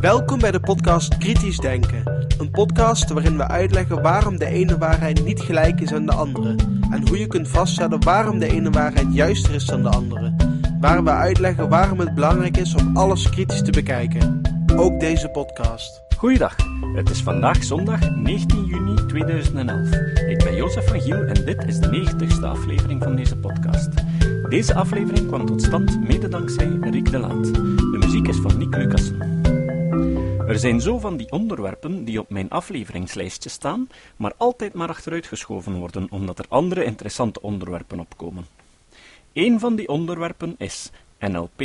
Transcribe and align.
Welkom 0.00 0.38
bij 0.38 0.50
de 0.50 0.60
podcast 0.60 1.18
Kritisch 1.18 1.58
Denken. 1.58 2.26
Een 2.38 2.50
podcast 2.50 3.10
waarin 3.10 3.36
we 3.36 3.48
uitleggen 3.48 4.02
waarom 4.02 4.38
de 4.38 4.46
ene 4.46 4.78
waarheid 4.78 5.24
niet 5.24 5.40
gelijk 5.40 5.80
is 5.80 5.92
aan 5.92 6.06
de 6.06 6.12
andere. 6.12 6.54
En 6.90 7.08
hoe 7.08 7.18
je 7.18 7.26
kunt 7.26 7.48
vaststellen 7.48 8.04
waarom 8.04 8.38
de 8.38 8.46
ene 8.52 8.70
waarheid 8.70 9.14
juister 9.14 9.54
is 9.54 9.64
dan 9.64 9.82
de 9.82 9.88
andere. 9.88 10.34
Waar 10.80 11.04
we 11.04 11.10
uitleggen 11.10 11.68
waarom 11.68 11.98
het 11.98 12.14
belangrijk 12.14 12.56
is 12.56 12.74
om 12.74 12.96
alles 12.96 13.30
kritisch 13.30 13.62
te 13.62 13.70
bekijken. 13.70 14.40
Ook 14.76 15.00
deze 15.00 15.28
podcast. 15.28 16.02
Goeiedag, 16.16 16.56
het 16.94 17.10
is 17.10 17.22
vandaag 17.22 17.64
zondag 17.64 18.10
19 18.10 18.64
juni 18.64 18.94
2011. 19.06 19.90
Ik 20.28 20.44
ben 20.44 20.54
Jozef 20.54 20.88
van 20.88 21.00
Giel 21.00 21.22
en 21.22 21.44
dit 21.44 21.64
is 21.66 21.78
de 21.78 21.88
90ste 21.88 22.44
aflevering 22.44 23.02
van 23.02 23.16
deze 23.16 23.36
podcast. 23.36 23.88
Deze 24.48 24.74
aflevering 24.74 25.26
kwam 25.26 25.46
tot 25.46 25.62
stand 25.62 26.08
mede 26.08 26.28
dankzij 26.28 26.78
Rick 26.80 27.10
de 27.10 27.18
Laat. 27.18 27.54
De 27.54 27.96
muziek 28.00 28.28
is 28.28 28.36
van 28.36 28.58
Nick 28.58 28.76
Lucassen. 28.76 29.20
Er 30.46 30.58
zijn 30.58 30.80
zo 30.80 30.98
van 30.98 31.16
die 31.16 31.30
onderwerpen 31.30 32.04
die 32.04 32.20
op 32.20 32.30
mijn 32.30 32.50
afleveringslijstje 32.50 33.48
staan, 33.48 33.88
maar 34.16 34.32
altijd 34.36 34.74
maar 34.74 34.88
achteruit 34.88 35.26
geschoven 35.26 35.74
worden 35.74 36.06
omdat 36.10 36.38
er 36.38 36.44
andere 36.48 36.84
interessante 36.84 37.42
onderwerpen 37.42 38.00
opkomen. 38.00 38.46
Een 39.32 39.60
van 39.60 39.76
die 39.76 39.88
onderwerpen 39.88 40.54
is 40.58 40.90
NLP. 41.18 41.62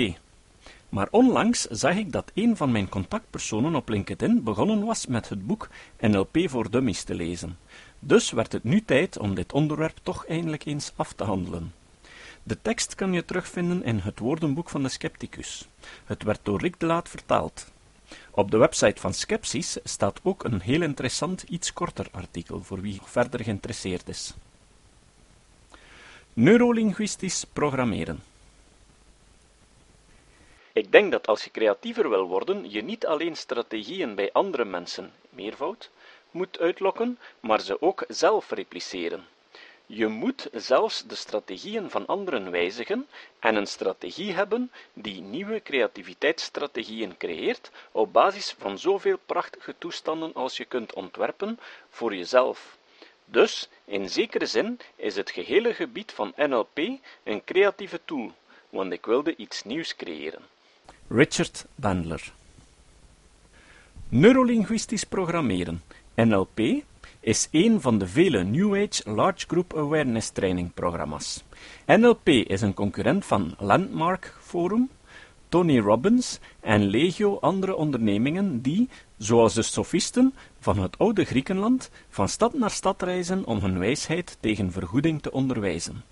Maar 0.90 1.08
onlangs 1.12 1.62
zag 1.62 1.96
ik 1.96 2.12
dat 2.12 2.32
een 2.34 2.58
van 2.58 2.72
mijn 2.72 2.90
contactpersonen 2.90 3.76
op 3.76 3.90
LinkedIn 3.90 4.44
begonnen 4.44 4.86
was 4.86 5.06
met 5.06 5.30
het 5.30 5.48
boek 5.48 5.70
NLP 6.00 6.38
voor 6.46 6.70
Dummies 6.72 7.04
te 7.04 7.16
lezen. 7.16 7.58
Dus 8.00 8.32
werd 8.32 8.52
het 8.52 8.64
nu 8.64 8.82
tijd 8.82 9.18
om 9.18 9.36
dit 9.36 9.54
onderwerp 9.54 9.98
toch 10.04 10.26
eindelijk 10.26 10.66
eens 10.66 10.92
af 10.96 11.14
te 11.14 11.24
handelen. 11.24 11.77
De 12.48 12.62
tekst 12.62 12.96
kan 12.96 13.14
je 13.14 13.26
terugvinden 13.26 13.84
in 13.84 13.98
het 13.98 14.20
woordenboek 14.20 14.70
van 14.70 14.84
de 14.84 14.90
scepticus. 14.90 15.68
Het 16.06 16.24
werd 16.24 16.40
door 16.44 16.62
Rick 16.62 16.80
de 16.80 16.86
Laat 16.86 17.10
vertaald. 17.10 17.72
Op 18.32 18.52
de 18.52 18.58
website 18.58 19.02
van 19.02 19.14
Skepsis 19.14 19.78
staat 19.84 20.20
ook 20.24 20.44
een 20.44 20.62
heel 20.62 20.82
interessant, 20.82 21.42
iets 21.42 21.74
korter 21.74 22.08
artikel 22.12 22.64
voor 22.64 22.82
wie 22.82 23.00
verder 23.04 23.44
geïnteresseerd 23.44 24.10
is. 24.10 24.34
Neurolinguistisch 26.34 27.46
programmeren. 27.54 28.24
Ik 30.74 30.92
denk 30.92 31.12
dat 31.12 31.28
als 31.28 31.44
je 31.44 31.52
creatiever 31.52 32.10
wil 32.10 32.28
worden, 32.28 32.72
je 32.72 32.84
niet 32.84 33.06
alleen 33.06 33.36
strategieën 33.36 34.16
bij 34.16 34.32
andere 34.32 34.66
mensen, 34.66 35.12
meervoud, 35.30 35.90
moet 36.32 36.60
uitlokken, 36.60 37.20
maar 37.40 37.62
ze 37.62 37.82
ook 37.82 38.06
zelf 38.08 38.52
repliceren. 38.52 39.26
Je 39.90 40.08
moet 40.08 40.50
zelfs 40.54 41.04
de 41.08 41.16
strategieën 41.16 41.90
van 41.90 42.06
anderen 42.06 42.52
wijzigen 42.52 43.08
en 43.40 43.56
een 43.56 43.68
strategie 43.68 44.34
hebben 44.34 44.72
die 44.94 45.22
nieuwe 45.22 45.62
creativiteitsstrategieën 45.62 47.18
creëert 47.18 47.72
op 47.92 48.14
basis 48.14 48.56
van 48.58 48.80
zoveel 48.80 49.18
prachtige 49.26 49.76
toestanden 49.78 50.34
als 50.34 50.58
je 50.58 50.66
kunt 50.66 50.94
ontwerpen 50.94 51.60
voor 51.90 52.16
jezelf. 52.16 52.78
Dus, 53.26 53.70
in 53.86 54.10
zekere 54.10 54.46
zin, 54.46 54.80
is 54.96 55.16
het 55.16 55.32
gehele 55.32 55.74
gebied 55.74 56.12
van 56.12 56.34
NLP 56.36 56.78
een 57.24 57.44
creatieve 57.46 58.00
tool, 58.06 58.32
want 58.70 58.92
ik 58.92 59.06
wilde 59.06 59.36
iets 59.36 59.64
nieuws 59.64 59.96
creëren. 59.96 60.42
Richard 61.08 61.66
Bandler 61.76 62.32
Neurolinguistisch 64.10 65.04
programmeren, 65.04 65.84
NLP, 66.16 66.60
is 67.28 67.48
een 67.52 67.82
van 67.82 67.98
de 67.98 68.08
vele 68.08 68.44
New 68.44 68.76
Age 68.76 69.02
Large 69.16 69.46
Group 69.48 69.78
Awareness 69.78 70.30
Training 70.30 70.74
programma's. 70.74 71.44
NLP 71.86 72.28
is 72.28 72.62
een 72.62 72.74
concurrent 72.74 73.26
van 73.26 73.56
Landmark 73.60 74.36
Forum, 74.42 74.90
Tony 75.50 75.80
Robbins 75.80 76.40
en 76.60 76.86
legio 76.86 77.38
andere 77.40 77.76
ondernemingen 77.76 78.62
die, 78.62 78.90
zoals 79.18 79.54
de 79.54 79.62
sofisten 79.62 80.34
van 80.60 80.80
het 80.80 80.98
oude 80.98 81.24
Griekenland, 81.24 81.90
van 82.10 82.30
stad 82.30 82.54
naar 82.54 82.72
stad 82.72 83.02
reizen 83.02 83.46
om 83.46 83.60
hun 83.60 83.80
wijsheid 83.80 84.38
tegen 84.40 84.72
vergoeding 84.72 85.22
te 85.22 85.32
onderwijzen. 85.32 86.04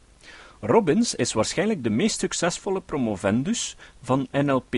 Robbins 0.60 1.16
is 1.16 1.34
waarschijnlijk 1.34 1.84
de 1.84 1.90
meest 1.90 2.20
succesvolle 2.20 2.82
promovendus 2.82 3.78
van 4.02 4.28
NLP. 4.32 4.76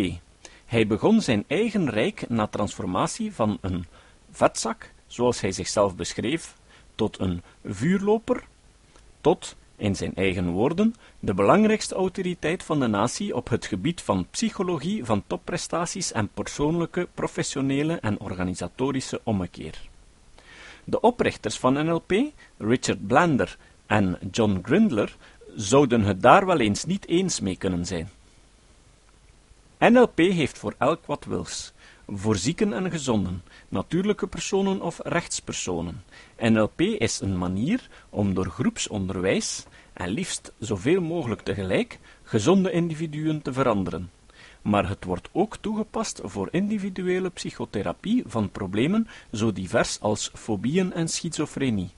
Hij 0.66 0.88
begon 0.88 1.22
zijn 1.22 1.44
eigen 1.47 1.90
rijk 1.90 2.29
na 2.29 2.47
transformatie 2.47 3.34
van 3.34 3.57
een 3.61 3.85
vetzak 4.31 4.95
zoals 5.07 5.41
hij 5.41 5.51
zichzelf 5.51 5.95
beschreef, 5.95 6.56
tot 6.95 7.19
een 7.19 7.41
vuurloper, 7.66 8.44
tot, 9.22 9.56
in 9.75 9.95
zijn 9.95 10.16
eigen 10.16 10.50
woorden, 10.50 10.95
de 11.19 11.34
belangrijkste 11.34 11.95
autoriteit 11.95 12.63
van 12.63 12.79
de 12.79 12.88
natie 12.88 13.35
op 13.35 13.50
het 13.50 13.66
gebied 13.66 14.01
van 14.01 14.28
psychologie 14.31 15.06
van 15.06 15.23
topprestaties 15.28 16.12
en 16.12 16.29
persoonlijke, 16.34 17.07
professionele 17.13 17.94
en 17.94 18.19
organisatorische 18.19 19.22
ommekeer. 19.23 19.81
De 20.84 21.00
oprichters 21.00 21.57
van 21.59 21.73
NLP, 21.73 22.13
Richard 22.57 23.07
Blander 23.07 23.57
en 23.85 24.19
John 24.31 24.59
Grindler, 24.63 25.16
zouden 25.56 26.01
het 26.01 26.22
daar 26.22 26.46
wel 26.46 26.59
eens 26.59 26.85
niet 26.85 27.07
eens 27.07 27.40
mee 27.40 27.56
kunnen 27.56 27.85
zijn. 27.85 28.09
NLP 29.79 30.17
heeft 30.17 30.57
voor 30.57 30.75
elk 30.78 31.06
wat 31.06 31.25
wils 31.25 31.73
voor 32.07 32.35
zieken 32.35 32.73
en 32.73 32.91
gezonden, 32.91 33.44
natuurlijke 33.69 34.28
personen 34.28 34.81
of 34.81 35.00
rechtspersonen. 35.03 36.03
NLP 36.40 36.81
is 36.81 37.19
een 37.19 37.38
manier 37.38 37.90
om 38.09 38.34
door 38.34 38.45
groepsonderwijs, 38.45 39.66
en 39.94 40.09
liefst 40.09 40.53
zoveel 40.59 41.01
mogelijk 41.01 41.41
tegelijk, 41.41 42.00
gezonde 42.23 42.72
individuen 42.72 43.41
te 43.41 43.53
veranderen. 43.53 44.12
Maar 44.62 44.88
het 44.88 45.03
wordt 45.03 45.29
ook 45.31 45.57
toegepast 45.57 46.22
voor 46.23 46.47
individuele 46.51 47.29
psychotherapie 47.29 48.23
van 48.28 48.51
problemen 48.51 49.07
zo 49.34 49.51
divers 49.51 50.00
als 50.00 50.31
fobieën 50.34 50.94
en 50.94 51.07
schizofrenie. 51.07 51.90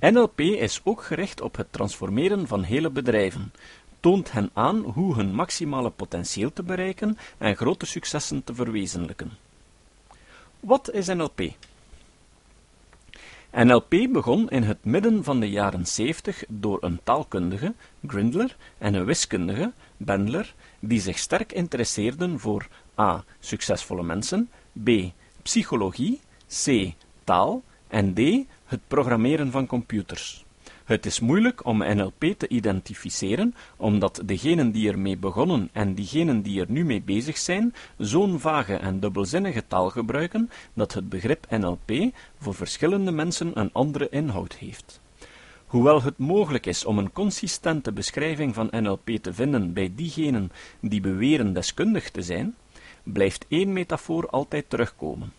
NLP 0.00 0.40
is 0.40 0.80
ook 0.84 1.02
gericht 1.02 1.40
op 1.40 1.56
het 1.56 1.72
transformeren 1.72 2.46
van 2.46 2.62
hele 2.62 2.90
bedrijven, 2.90 3.52
toont 4.00 4.32
hen 4.32 4.50
aan 4.52 4.78
hoe 4.78 5.14
hun 5.14 5.34
maximale 5.34 5.90
potentieel 5.90 6.52
te 6.52 6.62
bereiken 6.62 7.18
en 7.38 7.56
grote 7.56 7.86
successen 7.86 8.44
te 8.44 8.54
verwezenlijken. 8.54 9.30
Wat 10.60 10.92
is 10.92 11.06
NLP? 11.06 11.40
NLP 13.52 13.90
begon 14.10 14.50
in 14.50 14.62
het 14.62 14.84
midden 14.84 15.24
van 15.24 15.40
de 15.40 15.50
jaren 15.50 15.86
70 15.86 16.44
door 16.48 16.78
een 16.80 17.00
taalkundige, 17.04 17.74
Grindler, 18.06 18.56
en 18.78 18.94
een 18.94 19.04
wiskundige, 19.04 19.72
Bendler, 19.96 20.54
die 20.80 21.00
zich 21.00 21.18
sterk 21.18 21.52
interesseerden 21.52 22.40
voor 22.40 22.68
a. 22.98 23.24
succesvolle 23.40 24.02
mensen, 24.02 24.50
b. 24.82 24.90
psychologie, 25.42 26.20
c. 26.64 26.92
taal 27.24 27.62
en 27.88 28.14
d. 28.14 28.20
het 28.64 28.80
programmeren 28.88 29.50
van 29.50 29.66
computers. 29.66 30.44
Het 30.88 31.06
is 31.06 31.20
moeilijk 31.20 31.66
om 31.66 31.78
NLP 31.78 32.24
te 32.38 32.48
identificeren, 32.48 33.54
omdat 33.76 34.22
degenen 34.24 34.70
die 34.70 34.90
ermee 34.90 35.16
begonnen 35.16 35.68
en 35.72 35.94
diegenen 35.94 36.42
die 36.42 36.60
er 36.60 36.66
nu 36.70 36.84
mee 36.84 37.02
bezig 37.02 37.38
zijn, 37.38 37.74
zo'n 37.98 38.40
vage 38.40 38.74
en 38.74 39.00
dubbelzinnige 39.00 39.66
taal 39.66 39.90
gebruiken, 39.90 40.50
dat 40.74 40.94
het 40.94 41.08
begrip 41.08 41.46
NLP 41.50 41.90
voor 42.38 42.54
verschillende 42.54 43.10
mensen 43.10 43.50
een 43.54 43.72
andere 43.72 44.08
inhoud 44.10 44.54
heeft. 44.54 45.00
Hoewel 45.66 46.02
het 46.02 46.18
mogelijk 46.18 46.66
is 46.66 46.84
om 46.84 46.98
een 46.98 47.12
consistente 47.12 47.92
beschrijving 47.92 48.54
van 48.54 48.68
NLP 48.70 49.10
te 49.20 49.34
vinden 49.34 49.72
bij 49.72 49.92
diegenen 49.94 50.52
die 50.80 51.00
beweren 51.00 51.52
deskundig 51.52 52.10
te 52.10 52.22
zijn, 52.22 52.54
blijft 53.02 53.44
één 53.48 53.72
metafoor 53.72 54.28
altijd 54.28 54.70
terugkomen. 54.70 55.32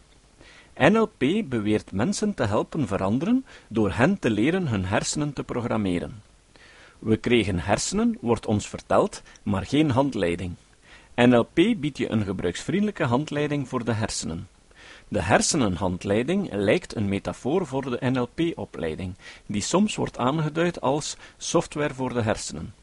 NLP 0.80 1.44
beweert 1.46 1.92
mensen 1.92 2.34
te 2.34 2.44
helpen 2.44 2.88
veranderen 2.88 3.46
door 3.68 3.92
hen 3.92 4.20
te 4.20 4.30
leren 4.30 4.68
hun 4.68 4.86
hersenen 4.86 5.34
te 5.34 5.44
programmeren. 5.44 6.22
We 7.00 7.18
kregen 7.18 7.60
hersenen, 7.60 8.18
wordt 8.22 8.46
ons 8.46 8.68
verteld, 8.68 9.22
maar 9.44 9.66
geen 9.66 9.90
handleiding. 9.90 10.56
NLP 11.16 11.56
biedt 11.56 11.98
je 11.98 12.12
een 12.12 12.24
gebruiksvriendelijke 12.24 13.04
handleiding 13.04 13.68
voor 13.68 13.86
de 13.86 13.94
hersenen. 13.94 14.48
De 15.08 15.22
hersenenhandleiding 15.22 16.54
lijkt 16.54 16.96
een 16.96 17.10
metafoor 17.10 17.68
voor 17.68 17.90
de 17.90 18.10
NLP-opleiding, 18.10 19.16
die 19.46 19.62
soms 19.62 19.96
wordt 19.96 20.18
aangeduid 20.18 20.82
als 20.82 21.18
software 21.38 21.94
voor 21.94 22.14
de 22.14 22.22
hersenen. 22.22 22.74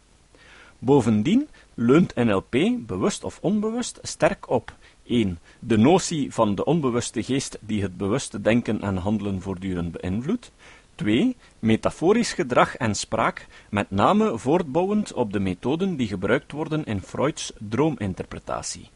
Bovendien 0.78 1.48
leunt 1.74 2.14
NLP, 2.14 2.56
bewust 2.78 3.24
of 3.24 3.38
onbewust, 3.40 3.98
sterk 4.02 4.50
op 4.50 4.74
1. 5.06 5.38
De 5.58 5.76
notie 5.76 6.32
van 6.32 6.54
de 6.54 6.64
onbewuste 6.64 7.22
geest 7.22 7.58
die 7.60 7.82
het 7.82 7.96
bewuste 7.96 8.40
denken 8.40 8.80
en 8.80 8.96
handelen 8.96 9.42
voortdurend 9.42 9.92
beïnvloedt. 9.92 10.52
2. 10.94 11.36
Metaforisch 11.58 12.32
gedrag 12.32 12.76
en 12.76 12.94
spraak, 12.94 13.46
met 13.70 13.90
name 13.90 14.38
voortbouwend 14.38 15.12
op 15.12 15.32
de 15.32 15.40
methoden 15.40 15.96
die 15.96 16.06
gebruikt 16.06 16.52
worden 16.52 16.84
in 16.84 17.00
Freuds 17.00 17.52
droominterpretatie. 17.58 18.88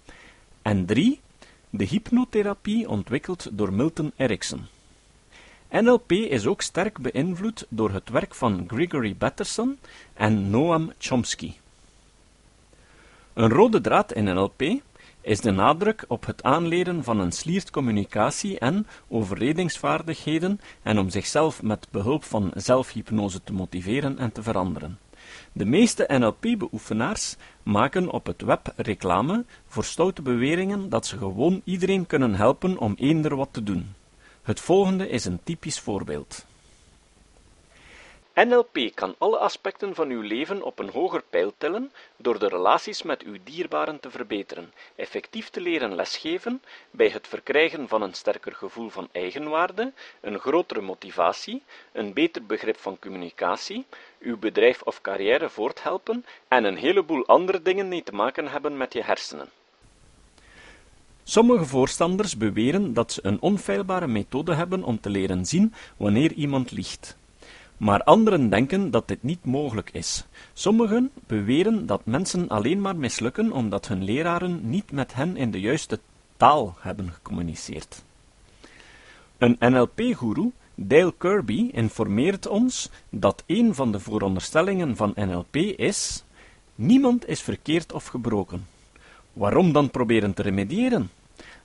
En 0.62 0.86
3. 0.86 1.20
De 1.70 1.84
hypnotherapie 1.84 2.88
ontwikkeld 2.88 3.48
door 3.52 3.72
Milton 3.72 4.12
Erickson. 4.16 4.66
NLP 5.70 6.12
is 6.12 6.46
ook 6.46 6.62
sterk 6.62 6.98
beïnvloed 6.98 7.66
door 7.68 7.90
het 7.90 8.08
werk 8.08 8.34
van 8.34 8.64
Gregory 8.66 9.16
Bateson 9.16 9.78
en 10.14 10.50
Noam 10.50 10.92
Chomsky. 10.98 11.52
Een 13.32 13.48
rode 13.48 13.80
draad 13.80 14.12
in 14.12 14.24
NLP 14.24 14.62
is 15.20 15.40
de 15.40 15.50
nadruk 15.50 16.04
op 16.08 16.26
het 16.26 16.42
aanleren 16.42 17.04
van 17.04 17.20
een 17.20 17.32
sliert 17.32 17.70
communicatie 17.70 18.58
en 18.58 18.86
overredingsvaardigheden 19.08 20.60
en 20.82 20.98
om 20.98 21.10
zichzelf 21.10 21.62
met 21.62 21.86
behulp 21.90 22.24
van 22.24 22.50
zelfhypnose 22.54 23.42
te 23.44 23.52
motiveren 23.52 24.18
en 24.18 24.32
te 24.32 24.42
veranderen. 24.42 24.98
De 25.52 25.64
meeste 25.64 26.04
NLP-beoefenaars 26.08 27.36
maken 27.62 28.10
op 28.10 28.26
het 28.26 28.42
web 28.42 28.72
reclame 28.76 29.44
voor 29.66 29.84
stoute 29.84 30.22
beweringen 30.22 30.88
dat 30.88 31.06
ze 31.06 31.18
gewoon 31.18 31.60
iedereen 31.64 32.06
kunnen 32.06 32.34
helpen 32.34 32.78
om 32.78 32.94
eender 32.96 33.36
wat 33.36 33.48
te 33.50 33.62
doen. 33.62 33.94
Het 34.42 34.60
volgende 34.60 35.08
is 35.08 35.24
een 35.24 35.40
typisch 35.44 35.80
voorbeeld. 35.80 36.46
NLP 38.34 38.94
kan 38.94 39.14
alle 39.18 39.38
aspecten 39.38 39.94
van 39.94 40.08
uw 40.08 40.20
leven 40.20 40.62
op 40.62 40.78
een 40.78 40.90
hoger 40.90 41.22
pijl 41.30 41.52
tillen 41.58 41.92
door 42.16 42.38
de 42.38 42.48
relaties 42.48 43.02
met 43.02 43.22
uw 43.22 43.36
dierbaren 43.44 44.00
te 44.00 44.10
verbeteren, 44.10 44.72
effectief 44.94 45.48
te 45.48 45.60
leren 45.60 45.94
lesgeven, 45.94 46.62
bij 46.90 47.08
het 47.08 47.28
verkrijgen 47.28 47.88
van 47.88 48.02
een 48.02 48.14
sterker 48.14 48.54
gevoel 48.54 48.88
van 48.88 49.08
eigenwaarde, 49.12 49.92
een 50.20 50.38
grotere 50.38 50.80
motivatie, 50.80 51.62
een 51.92 52.12
beter 52.12 52.44
begrip 52.46 52.76
van 52.76 52.98
communicatie, 52.98 53.86
uw 54.20 54.38
bedrijf 54.38 54.82
of 54.82 55.00
carrière 55.00 55.48
voorthelpen 55.48 56.24
en 56.48 56.64
een 56.64 56.76
heleboel 56.76 57.26
andere 57.26 57.62
dingen 57.62 57.88
die 57.88 58.02
te 58.02 58.12
maken 58.12 58.48
hebben 58.48 58.76
met 58.76 58.92
je 58.92 59.02
hersenen. 59.02 59.48
Sommige 61.24 61.64
voorstanders 61.64 62.36
beweren 62.36 62.94
dat 62.94 63.12
ze 63.12 63.20
een 63.22 63.40
onfeilbare 63.40 64.06
methode 64.06 64.54
hebben 64.54 64.82
om 64.82 65.00
te 65.00 65.10
leren 65.10 65.46
zien 65.46 65.74
wanneer 65.96 66.32
iemand 66.32 66.70
liegt. 66.70 67.18
Maar 67.80 68.02
anderen 68.02 68.50
denken 68.50 68.90
dat 68.90 69.08
dit 69.08 69.22
niet 69.22 69.44
mogelijk 69.44 69.90
is. 69.92 70.26
Sommigen 70.52 71.10
beweren 71.26 71.86
dat 71.86 72.04
mensen 72.04 72.48
alleen 72.48 72.80
maar 72.80 72.96
mislukken 72.96 73.52
omdat 73.52 73.88
hun 73.88 74.04
leraren 74.04 74.60
niet 74.62 74.92
met 74.92 75.14
hen 75.14 75.36
in 75.36 75.50
de 75.50 75.60
juiste 75.60 76.00
taal 76.36 76.76
hebben 76.80 77.12
gecommuniceerd. 77.12 78.02
Een 79.38 79.56
NLP-goeroe, 79.58 80.50
Dale 80.74 81.14
Kirby, 81.18 81.68
informeert 81.72 82.46
ons 82.46 82.90
dat 83.08 83.42
een 83.46 83.74
van 83.74 83.92
de 83.92 84.00
vooronderstellingen 84.00 84.96
van 84.96 85.12
NLP 85.14 85.56
is: 85.56 86.24
niemand 86.74 87.28
is 87.28 87.40
verkeerd 87.40 87.92
of 87.92 88.06
gebroken. 88.06 88.66
Waarom 89.32 89.72
dan 89.72 89.90
proberen 89.90 90.34
te 90.34 90.42
remediëren? 90.42 91.10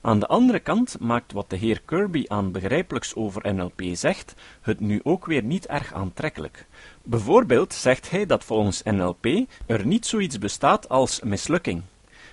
Aan 0.06 0.18
de 0.18 0.26
andere 0.26 0.58
kant 0.58 0.96
maakt 1.00 1.32
wat 1.32 1.50
de 1.50 1.56
heer 1.56 1.80
Kirby 1.84 2.24
aan 2.26 2.52
begrijpelijks 2.52 3.14
over 3.14 3.54
NLP 3.54 3.82
zegt, 3.92 4.34
het 4.60 4.80
nu 4.80 5.00
ook 5.02 5.26
weer 5.26 5.42
niet 5.42 5.66
erg 5.66 5.92
aantrekkelijk. 5.92 6.66
Bijvoorbeeld 7.02 7.74
zegt 7.74 8.10
hij 8.10 8.26
dat 8.26 8.44
volgens 8.44 8.82
NLP 8.82 9.26
er 9.66 9.86
niet 9.86 10.06
zoiets 10.06 10.38
bestaat 10.38 10.88
als 10.88 11.20
mislukking. 11.20 11.82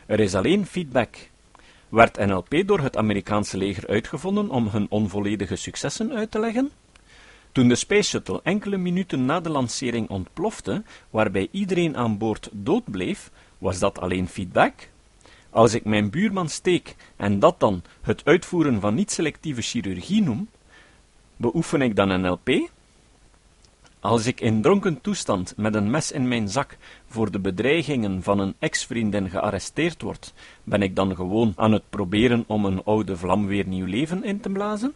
Er 0.06 0.20
is 0.20 0.36
alleen 0.36 0.66
feedback. 0.66 1.16
Werd 1.90 2.26
NLP 2.26 2.64
door 2.66 2.80
het 2.80 2.98
Amerikaanse 2.98 3.58
leger 3.58 3.88
uitgevonden 3.88 4.50
om 4.50 4.68
hun 4.68 4.86
onvolledige 4.90 5.56
successen 5.56 6.12
uit 6.12 6.32
te 6.32 6.40
leggen? 6.40 6.72
Toen 7.52 7.68
de 7.68 7.76
Space 7.76 8.10
Shuttle 8.10 8.40
enkele 8.44 8.78
minuten 8.78 9.26
na 9.26 9.40
de 9.40 9.50
lancering 9.50 10.10
ontplofte, 10.10 10.84
waarbij 11.10 11.48
iedereen 11.52 11.98
aan 11.98 12.18
boord 12.18 12.50
dood 12.52 12.92
bleef, 12.92 13.32
was 13.58 13.80
dat 13.80 14.00
alleen 14.00 14.28
feedback? 14.28 14.92
Als 15.54 15.74
ik 15.74 15.86
mijn 15.86 16.10
buurman 16.10 16.50
steek 16.50 16.96
en 17.16 17.40
dat 17.40 17.60
dan 17.60 17.84
het 18.02 18.26
uitvoeren 18.26 18.80
van 18.80 18.94
niet-selectieve 18.94 19.62
chirurgie 19.62 20.22
noem, 20.22 20.50
beoefen 21.38 21.82
ik 21.82 21.96
dan 21.96 22.22
NLP? 22.22 22.70
Als 24.00 24.26
ik 24.26 24.42
in 24.42 24.62
dronken 24.62 25.02
toestand 25.02 25.54
met 25.58 25.76
een 25.76 25.90
mes 25.92 26.12
in 26.12 26.28
mijn 26.28 26.50
zak 26.50 26.78
voor 27.08 27.32
de 27.32 27.40
bedreigingen 27.40 28.24
van 28.24 28.40
een 28.40 28.56
ex-vriendin 28.60 29.30
gearresteerd 29.30 30.02
word, 30.02 30.34
ben 30.64 30.82
ik 30.82 30.96
dan 30.96 31.16
gewoon 31.16 31.54
aan 31.56 31.72
het 31.72 31.90
proberen 31.90 32.44
om 32.48 32.66
een 32.66 32.84
oude 32.84 33.18
vlam 33.18 33.46
weer 33.46 33.68
nieuw 33.68 33.86
leven 33.86 34.24
in 34.24 34.40
te 34.40 34.50
blazen? 34.50 34.94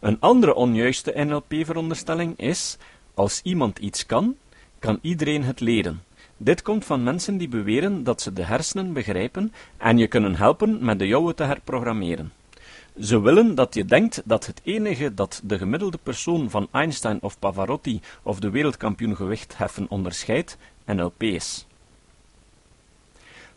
Een 0.00 0.20
andere 0.20 0.54
onjuiste 0.54 1.12
NLP-veronderstelling 1.24 2.38
is: 2.38 2.76
als 3.14 3.40
iemand 3.42 3.78
iets 3.78 4.06
kan, 4.06 4.36
kan 4.78 4.98
iedereen 5.02 5.44
het 5.44 5.60
leren. 5.60 6.05
Dit 6.36 6.62
komt 6.62 6.84
van 6.84 7.02
mensen 7.02 7.36
die 7.36 7.48
beweren 7.48 8.04
dat 8.04 8.20
ze 8.20 8.32
de 8.32 8.42
hersenen 8.44 8.92
begrijpen 8.92 9.52
en 9.76 9.98
je 9.98 10.06
kunnen 10.06 10.34
helpen 10.34 10.84
met 10.84 10.98
de 10.98 11.06
jouwe 11.06 11.34
te 11.34 11.42
herprogrammeren. 11.42 12.32
Ze 13.00 13.20
willen 13.20 13.54
dat 13.54 13.74
je 13.74 13.84
denkt 13.84 14.22
dat 14.24 14.46
het 14.46 14.60
enige 14.64 15.14
dat 15.14 15.40
de 15.44 15.58
gemiddelde 15.58 15.98
persoon 16.02 16.50
van 16.50 16.68
Einstein 16.72 17.18
of 17.22 17.38
Pavarotti 17.38 18.00
of 18.22 18.40
de 18.40 18.50
wereldkampioen 18.50 19.16
gewichtheffen 19.16 19.86
onderscheidt, 19.88 20.56
NLP 20.84 21.22
is. 21.22 21.66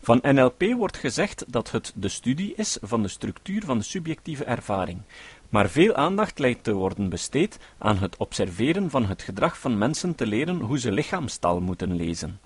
Van 0.01 0.19
NLP 0.21 0.63
wordt 0.77 0.97
gezegd 0.97 1.45
dat 1.47 1.71
het 1.71 1.93
de 1.95 2.09
studie 2.09 2.53
is 2.55 2.77
van 2.81 3.01
de 3.01 3.07
structuur 3.07 3.63
van 3.65 3.77
de 3.77 3.83
subjectieve 3.83 4.43
ervaring, 4.43 5.01
maar 5.49 5.69
veel 5.69 5.93
aandacht 5.95 6.39
lijkt 6.39 6.63
te 6.63 6.73
worden 6.73 7.09
besteed 7.09 7.59
aan 7.77 7.97
het 7.97 8.17
observeren 8.17 8.89
van 8.89 9.05
het 9.05 9.21
gedrag 9.21 9.59
van 9.59 9.77
mensen 9.77 10.15
te 10.15 10.27
leren 10.27 10.59
hoe 10.59 10.79
ze 10.79 10.91
lichaamstaal 10.91 11.61
moeten 11.61 11.95
lezen. 11.95 12.39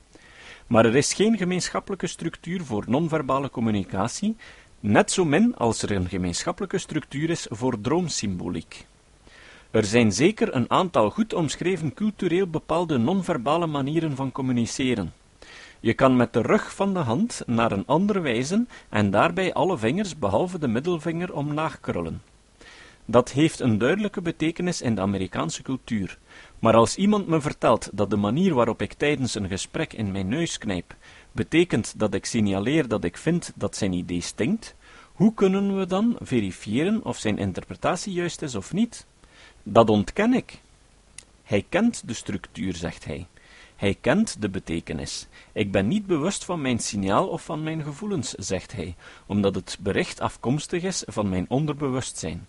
Maar 0.67 0.85
er 0.85 0.95
is 0.95 1.13
geen 1.13 1.37
gemeenschappelijke 1.37 2.07
structuur 2.07 2.63
voor 2.63 2.83
non-verbale 2.87 3.49
communicatie, 3.49 4.35
net 4.79 5.11
zo 5.11 5.25
min 5.25 5.55
als 5.55 5.81
er 5.81 5.91
een 5.91 6.09
gemeenschappelijke 6.09 6.77
structuur 6.77 7.29
is 7.29 7.47
voor 7.49 7.81
droomsymboliek. 7.81 8.87
Er 9.71 9.85
zijn 9.85 10.11
zeker 10.11 10.55
een 10.55 10.69
aantal 10.71 11.09
goed 11.09 11.33
omschreven 11.33 11.93
cultureel 11.93 12.47
bepaalde 12.47 12.97
non-verbale 12.97 13.67
manieren 13.67 14.15
van 14.15 14.31
communiceren. 14.31 15.13
Je 15.79 15.93
kan 15.93 16.15
met 16.15 16.33
de 16.33 16.41
rug 16.41 16.75
van 16.75 16.93
de 16.93 16.99
hand 16.99 17.41
naar 17.45 17.71
een 17.71 17.85
ander 17.85 18.21
wijzen 18.21 18.69
en 18.89 19.11
daarbij 19.11 19.53
alle 19.53 19.77
vingers 19.77 20.19
behalve 20.19 20.59
de 20.59 20.67
middelvinger 20.67 21.33
omlaag 21.33 21.79
krullen. 21.79 22.21
Dat 23.05 23.31
heeft 23.31 23.59
een 23.59 23.77
duidelijke 23.77 24.21
betekenis 24.21 24.81
in 24.81 24.95
de 24.95 25.01
Amerikaanse 25.01 25.61
cultuur, 25.61 26.17
maar 26.59 26.73
als 26.73 26.95
iemand 26.95 27.27
me 27.27 27.41
vertelt 27.41 27.89
dat 27.93 28.09
de 28.09 28.15
manier 28.15 28.53
waarop 28.53 28.81
ik 28.81 28.93
tijdens 28.93 29.35
een 29.35 29.47
gesprek 29.47 29.93
in 29.93 30.11
mijn 30.11 30.27
neus 30.27 30.57
knijp, 30.57 30.95
betekent 31.31 31.93
dat 31.97 32.13
ik 32.13 32.25
signaleer 32.25 32.87
dat 32.87 33.03
ik 33.03 33.17
vind 33.17 33.51
dat 33.55 33.75
zijn 33.75 33.93
idee 33.93 34.21
stinkt, 34.21 34.75
hoe 35.13 35.33
kunnen 35.33 35.77
we 35.77 35.85
dan 35.85 36.15
verifiëren 36.19 37.03
of 37.03 37.17
zijn 37.17 37.37
interpretatie 37.37 38.13
juist 38.13 38.41
is 38.41 38.55
of 38.55 38.73
niet? 38.73 39.05
Dat 39.63 39.89
ontken 39.89 40.33
ik. 40.33 40.61
Hij 41.43 41.65
kent 41.69 42.07
de 42.07 42.13
structuur, 42.13 42.75
zegt 42.75 43.05
hij. 43.05 43.27
Hij 43.75 43.97
kent 44.01 44.41
de 44.41 44.49
betekenis. 44.49 45.27
Ik 45.51 45.71
ben 45.71 45.87
niet 45.87 46.05
bewust 46.05 46.45
van 46.45 46.61
mijn 46.61 46.79
signaal 46.79 47.27
of 47.27 47.43
van 47.43 47.63
mijn 47.63 47.83
gevoelens, 47.83 48.29
zegt 48.29 48.71
hij, 48.71 48.95
omdat 49.25 49.55
het 49.55 49.77
bericht 49.79 50.19
afkomstig 50.19 50.83
is 50.83 51.03
van 51.07 51.29
mijn 51.29 51.45
onderbewustzijn. 51.49 52.47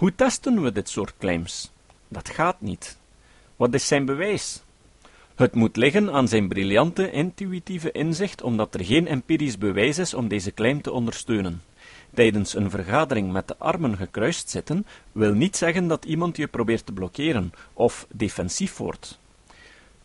Hoe 0.00 0.14
testen 0.14 0.62
we 0.62 0.72
dit 0.72 0.88
soort 0.88 1.14
claims? 1.18 1.70
Dat 2.08 2.28
gaat 2.28 2.60
niet. 2.60 2.98
Wat 3.56 3.74
is 3.74 3.86
zijn 3.86 4.04
bewijs? 4.04 4.62
Het 5.34 5.54
moet 5.54 5.76
liggen 5.76 6.12
aan 6.12 6.28
zijn 6.28 6.48
briljante 6.48 7.10
intuïtieve 7.10 7.92
inzicht, 7.92 8.42
omdat 8.42 8.74
er 8.74 8.84
geen 8.84 9.06
empirisch 9.06 9.58
bewijs 9.58 9.98
is 9.98 10.14
om 10.14 10.28
deze 10.28 10.54
claim 10.54 10.82
te 10.82 10.92
ondersteunen. 10.92 11.62
Tijdens 12.14 12.54
een 12.54 12.70
vergadering 12.70 13.32
met 13.32 13.48
de 13.48 13.56
armen 13.58 13.96
gekruist 13.96 14.50
zitten 14.50 14.86
wil 15.12 15.32
niet 15.32 15.56
zeggen 15.56 15.88
dat 15.88 16.04
iemand 16.04 16.36
je 16.36 16.46
probeert 16.46 16.86
te 16.86 16.92
blokkeren 16.92 17.52
of 17.72 18.06
defensief 18.12 18.76
wordt. 18.76 19.18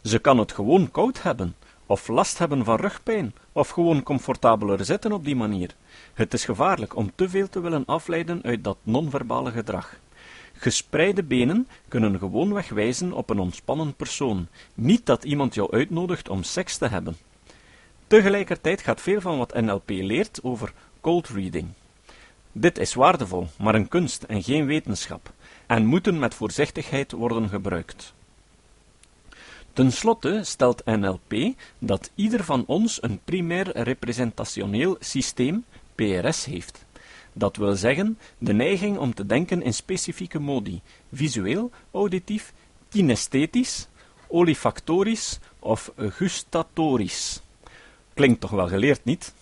Ze 0.04 0.20
kan 0.20 0.38
het 0.38 0.52
gewoon 0.52 0.92
koud 0.92 1.22
hebben, 1.22 1.56
of 1.86 2.08
last 2.08 2.38
hebben 2.38 2.66
van 2.66 2.80
rugpijn, 2.80 3.34
of 3.56 3.70
gewoon 3.70 4.04
comfortabeler 4.04 4.86
zitten 4.86 5.12
op 5.12 5.26
die 5.26 5.36
manier. 5.36 5.76
Het 6.14 6.34
is 6.34 6.46
gevaarlijk 6.46 6.96
om 6.96 7.12
te 7.16 7.30
veel 7.30 7.50
te 7.50 7.60
willen 7.60 7.86
afleiden 7.86 8.44
uit 8.44 8.64
dat 8.64 8.78
non-verbale 8.84 9.52
gedrag. 9.52 9.96
Gespreide 10.54 11.24
benen 11.24 11.68
kunnen 11.88 12.20
gewoonweg 12.20 12.70
wijzen 12.70 13.14
op 13.14 13.30
een 13.30 13.40
ontspannen 13.40 13.94
persoon, 13.94 14.48
niet 14.74 15.06
dat 15.06 15.24
iemand 15.24 15.54
jou 15.54 15.72
uitnodigt 15.72 16.30
om 16.30 16.44
seks 16.44 16.78
te 16.78 16.88
hebben. 16.88 17.18
Tegelijkertijd 18.08 18.82
gaat 18.82 19.02
veel 19.02 19.22
van 19.22 19.38
wat 19.38 19.54
NLP 19.62 19.90
leert 19.90 20.40
over 20.44 20.74
cold 21.02 21.28
reading. 21.28 21.68
Dit 22.52 22.78
is 22.78 22.94
waardevol, 22.94 23.48
maar 23.58 23.76
een 23.76 23.88
kunst 23.88 24.24
en 24.24 24.44
geen 24.44 24.66
wetenschap, 24.66 25.32
en 25.66 25.86
moeten 25.86 26.20
met 26.20 26.34
voorzichtigheid 26.34 27.12
worden 27.12 27.50
gebruikt. 27.50 28.15
Ten 29.76 29.92
slotte 29.92 30.44
stelt 30.44 30.86
NLP 30.86 31.34
dat 31.80 32.12
ieder 32.16 32.44
van 32.44 32.64
ons 32.68 33.04
een 33.04 33.20
primair 33.24 33.72
representationeel 33.78 34.98
systeem, 35.00 35.66
PRS, 35.96 36.46
heeft. 36.46 36.86
Dat 37.34 37.58
wil 37.58 37.76
zeggen, 37.76 38.18
de 38.38 38.54
neiging 38.54 38.98
om 38.98 39.14
te 39.14 39.26
denken 39.26 39.62
in 39.62 39.74
specifieke 39.74 40.40
modi, 40.40 40.82
visueel, 41.14 41.72
auditief, 41.92 42.54
kinesthetisch, 42.90 43.88
olifactorisch 44.28 45.40
of 45.60 45.92
gustatorisch. 45.98 47.42
Klinkt 48.14 48.42
toch 48.42 48.52
wel 48.52 48.68
geleerd, 48.68 49.04
niet? 49.04 49.34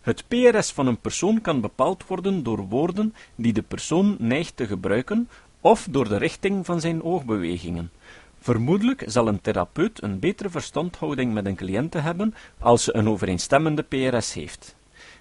Het 0.00 0.24
PRS 0.28 0.72
van 0.72 0.86
een 0.86 1.00
persoon 1.00 1.40
kan 1.40 1.60
bepaald 1.60 2.06
worden 2.06 2.42
door 2.42 2.68
woorden 2.68 3.14
die 3.34 3.52
de 3.52 3.62
persoon 3.62 4.16
neigt 4.18 4.56
te 4.56 4.66
gebruiken 4.66 5.28
of 5.60 5.86
door 5.90 6.08
de 6.08 6.16
richting 6.16 6.66
van 6.66 6.80
zijn 6.80 7.02
oogbewegingen. 7.02 7.90
Vermoedelijk 8.40 9.02
zal 9.06 9.28
een 9.28 9.40
therapeut 9.40 10.02
een 10.02 10.18
betere 10.18 10.50
verstandhouding 10.50 11.32
met 11.32 11.46
een 11.46 11.56
cliënte 11.56 11.98
hebben 11.98 12.34
als 12.58 12.84
ze 12.84 12.94
een 12.94 13.08
overeenstemmende 13.08 13.82
PRS 13.82 14.32
heeft. 14.32 14.76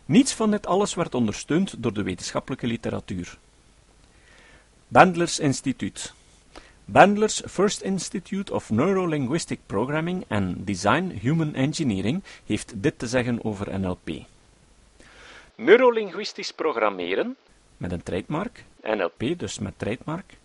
Niets 0.05 0.33
van 0.33 0.51
dit 0.51 0.67
alles 0.67 0.93
werd 0.93 1.15
ondersteund 1.15 1.83
door 1.83 1.93
de 1.93 2.03
wetenschappelijke 2.03 2.67
literatuur. 2.67 3.38
Bandler's 4.88 5.39
Instituut 5.39 6.13
Bandler's 6.89 7.41
First 7.47 7.81
Institute 7.81 8.53
of 8.53 8.69
Neurolinguistic 8.69 9.59
Programming 9.65 10.25
and 10.27 10.65
Design 10.67 11.19
Human 11.21 11.53
Engineering 11.53 12.24
heeft 12.45 12.74
dit 12.75 13.00
te 13.00 13.07
zeggen 13.07 13.43
over 13.43 13.79
NLP. 13.79 14.09
Neurolinguistisch 15.55 16.51
programmeren, 16.51 17.36
met 17.77 17.91
een 17.91 18.03
trademark, 18.03 18.63
NLP 18.81 19.39
dus 19.39 19.59
met 19.59 19.74
trademark, 19.77 20.38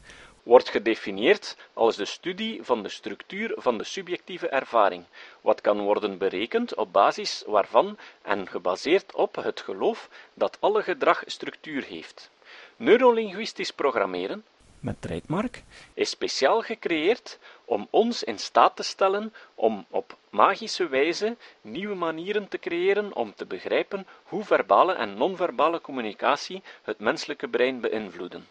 wordt 0.42 0.68
gedefinieerd 0.68 1.56
als 1.72 1.96
de 1.96 2.04
studie 2.04 2.62
van 2.62 2.82
de 2.82 2.88
structuur 2.88 3.52
van 3.56 3.78
de 3.78 3.84
subjectieve 3.84 4.48
ervaring, 4.48 5.04
wat 5.40 5.60
kan 5.60 5.80
worden 5.80 6.18
berekend 6.18 6.74
op 6.74 6.92
basis 6.92 7.42
waarvan 7.46 7.98
en 8.22 8.48
gebaseerd 8.48 9.14
op 9.14 9.34
het 9.34 9.60
geloof 9.60 10.08
dat 10.34 10.56
alle 10.60 10.82
gedrag 10.82 11.22
structuur 11.26 11.84
heeft. 11.84 12.30
Neurolinguistisch 12.76 13.70
programmeren 13.70 14.44
met 14.82 15.00
trademark 15.00 15.62
is 15.94 16.10
speciaal 16.10 16.60
gecreëerd 16.60 17.38
om 17.64 17.86
ons 17.90 18.22
in 18.22 18.38
staat 18.38 18.76
te 18.76 18.82
stellen 18.82 19.34
om 19.54 19.86
op 19.90 20.16
magische 20.30 20.88
wijze 20.88 21.36
nieuwe 21.60 21.94
manieren 21.94 22.48
te 22.48 22.58
creëren 22.58 23.14
om 23.14 23.34
te 23.34 23.46
begrijpen 23.46 24.06
hoe 24.22 24.44
verbale 24.44 24.92
en 24.92 25.14
non-verbale 25.14 25.80
communicatie 25.80 26.62
het 26.82 26.98
menselijke 26.98 27.48
brein 27.48 27.80
beïnvloeden. 27.80 28.48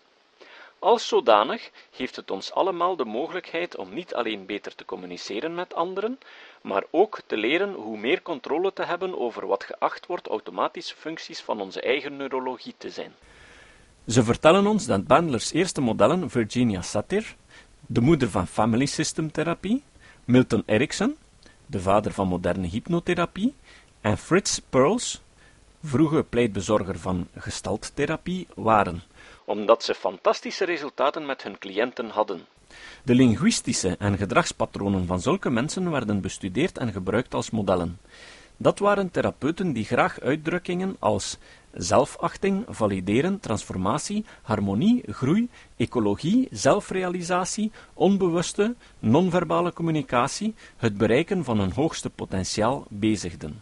Als 0.81 1.07
zodanig 1.07 1.71
geeft 1.91 2.15
het 2.15 2.31
ons 2.31 2.51
allemaal 2.51 2.95
de 2.95 3.05
mogelijkheid 3.05 3.77
om 3.77 3.93
niet 3.93 4.13
alleen 4.13 4.45
beter 4.45 4.75
te 4.75 4.85
communiceren 4.85 5.55
met 5.55 5.73
anderen, 5.73 6.19
maar 6.61 6.83
ook 6.91 7.21
te 7.25 7.37
leren 7.37 7.73
hoe 7.73 7.97
meer 7.97 8.21
controle 8.21 8.73
te 8.73 8.85
hebben 8.85 9.19
over 9.19 9.47
wat 9.47 9.63
geacht 9.63 10.05
wordt 10.05 10.27
automatische 10.27 10.95
functies 10.95 11.41
van 11.41 11.61
onze 11.61 11.81
eigen 11.81 12.17
neurologie 12.17 12.75
te 12.77 12.89
zijn. 12.89 13.13
Ze 14.07 14.23
vertellen 14.23 14.67
ons 14.67 14.85
dat 14.85 15.07
Bandler's 15.07 15.51
eerste 15.51 15.81
modellen 15.81 16.29
Virginia 16.29 16.81
Satir, 16.81 17.35
de 17.85 18.01
moeder 18.01 18.29
van 18.29 18.47
Family 18.47 18.85
System 18.85 19.31
therapie, 19.31 19.83
Milton 20.25 20.63
Erickson, 20.65 21.17
de 21.65 21.79
vader 21.79 22.11
van 22.11 22.27
moderne 22.27 22.67
hypnotherapie, 22.67 23.53
en 24.01 24.17
Fritz 24.17 24.59
Perls, 24.69 25.21
vroege 25.83 26.23
pleitbezorger 26.23 26.99
van 26.99 27.27
gestalttherapie, 27.35 28.47
waren, 28.55 29.03
omdat 29.51 29.83
ze 29.83 29.93
fantastische 29.93 30.65
resultaten 30.65 31.25
met 31.25 31.43
hun 31.43 31.57
cliënten 31.57 32.09
hadden. 32.09 32.45
De 33.03 33.15
linguïstische 33.15 33.95
en 33.99 34.17
gedragspatronen 34.17 35.05
van 35.05 35.21
zulke 35.21 35.49
mensen 35.49 35.91
werden 35.91 36.21
bestudeerd 36.21 36.77
en 36.77 36.91
gebruikt 36.91 37.33
als 37.33 37.49
modellen. 37.49 37.99
Dat 38.57 38.79
waren 38.79 39.11
therapeuten 39.11 39.73
die 39.73 39.85
graag 39.85 40.19
uitdrukkingen 40.19 40.95
als 40.99 41.37
zelfachting, 41.73 42.65
valideren, 42.67 43.39
transformatie, 43.39 44.25
harmonie, 44.41 45.03
groei, 45.07 45.49
ecologie, 45.77 46.47
zelfrealisatie, 46.51 47.71
onbewuste, 47.93 48.75
non-verbale 48.99 49.73
communicatie, 49.73 50.53
het 50.77 50.97
bereiken 50.97 51.43
van 51.43 51.59
een 51.59 51.71
hoogste 51.71 52.09
potentiaal 52.09 52.85
bezigden. 52.89 53.61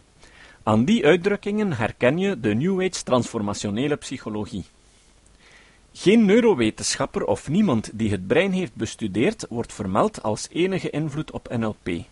Aan 0.62 0.84
die 0.84 1.06
uitdrukkingen 1.06 1.72
herken 1.72 2.18
je 2.18 2.40
de 2.40 2.54
New 2.54 2.80
Age 2.80 3.02
transformationele 3.02 3.96
psychologie. 3.96 4.64
Geen 5.92 6.24
neurowetenschapper 6.24 7.24
of 7.24 7.48
niemand 7.48 7.90
die 7.92 8.10
het 8.10 8.26
brein 8.26 8.52
heeft 8.52 8.74
bestudeerd 8.74 9.46
wordt 9.48 9.72
vermeld 9.72 10.22
als 10.22 10.48
enige 10.50 10.90
invloed 10.90 11.30
op 11.30 11.56
NLP. 11.56 12.04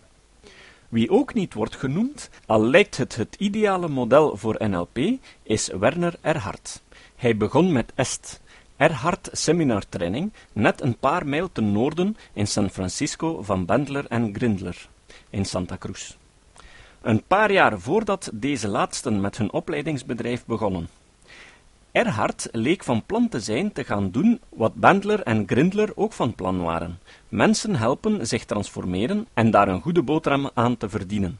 Wie 0.89 1.09
ook 1.09 1.33
niet 1.33 1.53
wordt 1.53 1.75
genoemd, 1.75 2.29
al 2.45 2.65
lijkt 2.65 2.97
het 2.97 3.15
het 3.15 3.35
ideale 3.37 3.87
model 3.87 4.37
voor 4.37 4.69
NLP, 4.69 4.97
is 5.43 5.67
Werner 5.67 6.15
Erhard. 6.21 6.81
Hij 7.15 7.37
begon 7.37 7.71
met 7.71 7.91
EST, 7.95 8.41
Erhard 8.77 9.29
Seminar 9.31 9.83
Training, 9.89 10.33
net 10.53 10.81
een 10.81 10.97
paar 10.97 11.27
mijl 11.27 11.51
ten 11.51 11.71
noorden 11.71 12.17
in 12.33 12.47
San 12.47 12.69
Francisco 12.69 13.41
van 13.41 13.65
Bendler 13.65 14.05
en 14.07 14.35
Grindler, 14.35 14.87
in 15.29 15.45
Santa 15.45 15.77
Cruz. 15.77 16.15
Een 17.01 17.23
paar 17.23 17.51
jaar 17.51 17.79
voordat 17.79 18.29
deze 18.33 18.67
laatsten 18.67 19.21
met 19.21 19.37
hun 19.37 19.51
opleidingsbedrijf 19.51 20.45
begonnen. 20.45 20.98
Erhard 21.91 22.47
leek 22.51 22.83
van 22.83 23.05
plan 23.05 23.29
te 23.29 23.39
zijn 23.39 23.71
te 23.71 23.83
gaan 23.83 24.11
doen 24.11 24.39
wat 24.49 24.75
Bandler 24.75 25.21
en 25.21 25.43
Grindler 25.47 25.91
ook 25.95 26.13
van 26.13 26.35
plan 26.35 26.61
waren: 26.61 26.99
mensen 27.29 27.75
helpen 27.75 28.27
zich 28.27 28.45
transformeren 28.45 29.27
en 29.33 29.51
daar 29.51 29.67
een 29.67 29.81
goede 29.81 30.01
boterham 30.01 30.49
aan 30.53 30.77
te 30.77 30.89
verdienen. 30.89 31.39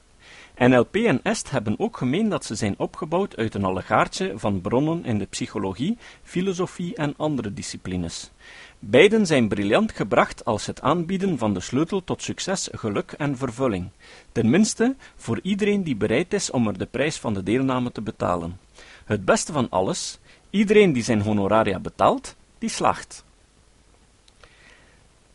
NLP 0.58 0.96
en 0.96 1.20
EST 1.24 1.50
hebben 1.50 1.80
ook 1.80 1.98
gemeen 1.98 2.30
dat 2.30 2.46
ze 2.46 2.56
zijn 2.56 2.74
opgebouwd 2.78 3.38
uit 3.38 3.54
een 3.54 3.64
allegaartje 3.64 4.34
van 4.36 4.62
bronnen 4.62 5.06
in 5.06 5.18
de 5.18 5.26
psychologie, 5.26 5.98
filosofie 6.24 6.96
en 6.96 7.14
andere 7.18 7.54
disciplines. 7.54 8.32
Beiden 8.80 9.26
zijn 9.26 9.48
briljant 9.48 9.92
gebracht 9.92 10.46
als 10.46 10.66
het 10.66 10.82
aanbieden 10.82 11.38
van 11.38 11.54
de 11.54 11.60
sleutel 11.60 12.04
tot 12.04 12.24
succes, 12.24 12.70
geluk 12.72 13.12
en 13.12 13.38
vervulling. 13.38 13.90
Tenminste, 14.32 14.96
voor 15.16 15.40
iedereen 15.44 15.84
die 15.84 15.96
bereid 15.96 16.34
is 16.34 16.52
om 16.52 16.68
er 16.68 16.78
de 16.78 16.86
prijs 16.86 17.18
van 17.18 17.34
de 17.34 17.44
deelname 17.44 17.92
te 17.92 18.02
betalen. 18.02 18.60
Het 19.06 19.26
beste 19.26 19.52
van 19.52 19.70
alles, 19.70 20.20
Iedereen 20.50 20.94
die 20.94 21.04
zijn 21.04 21.22
honoraria 21.22 21.80
betaalt, 21.80 22.36
die 22.58 22.70
slaagt. 22.70 23.24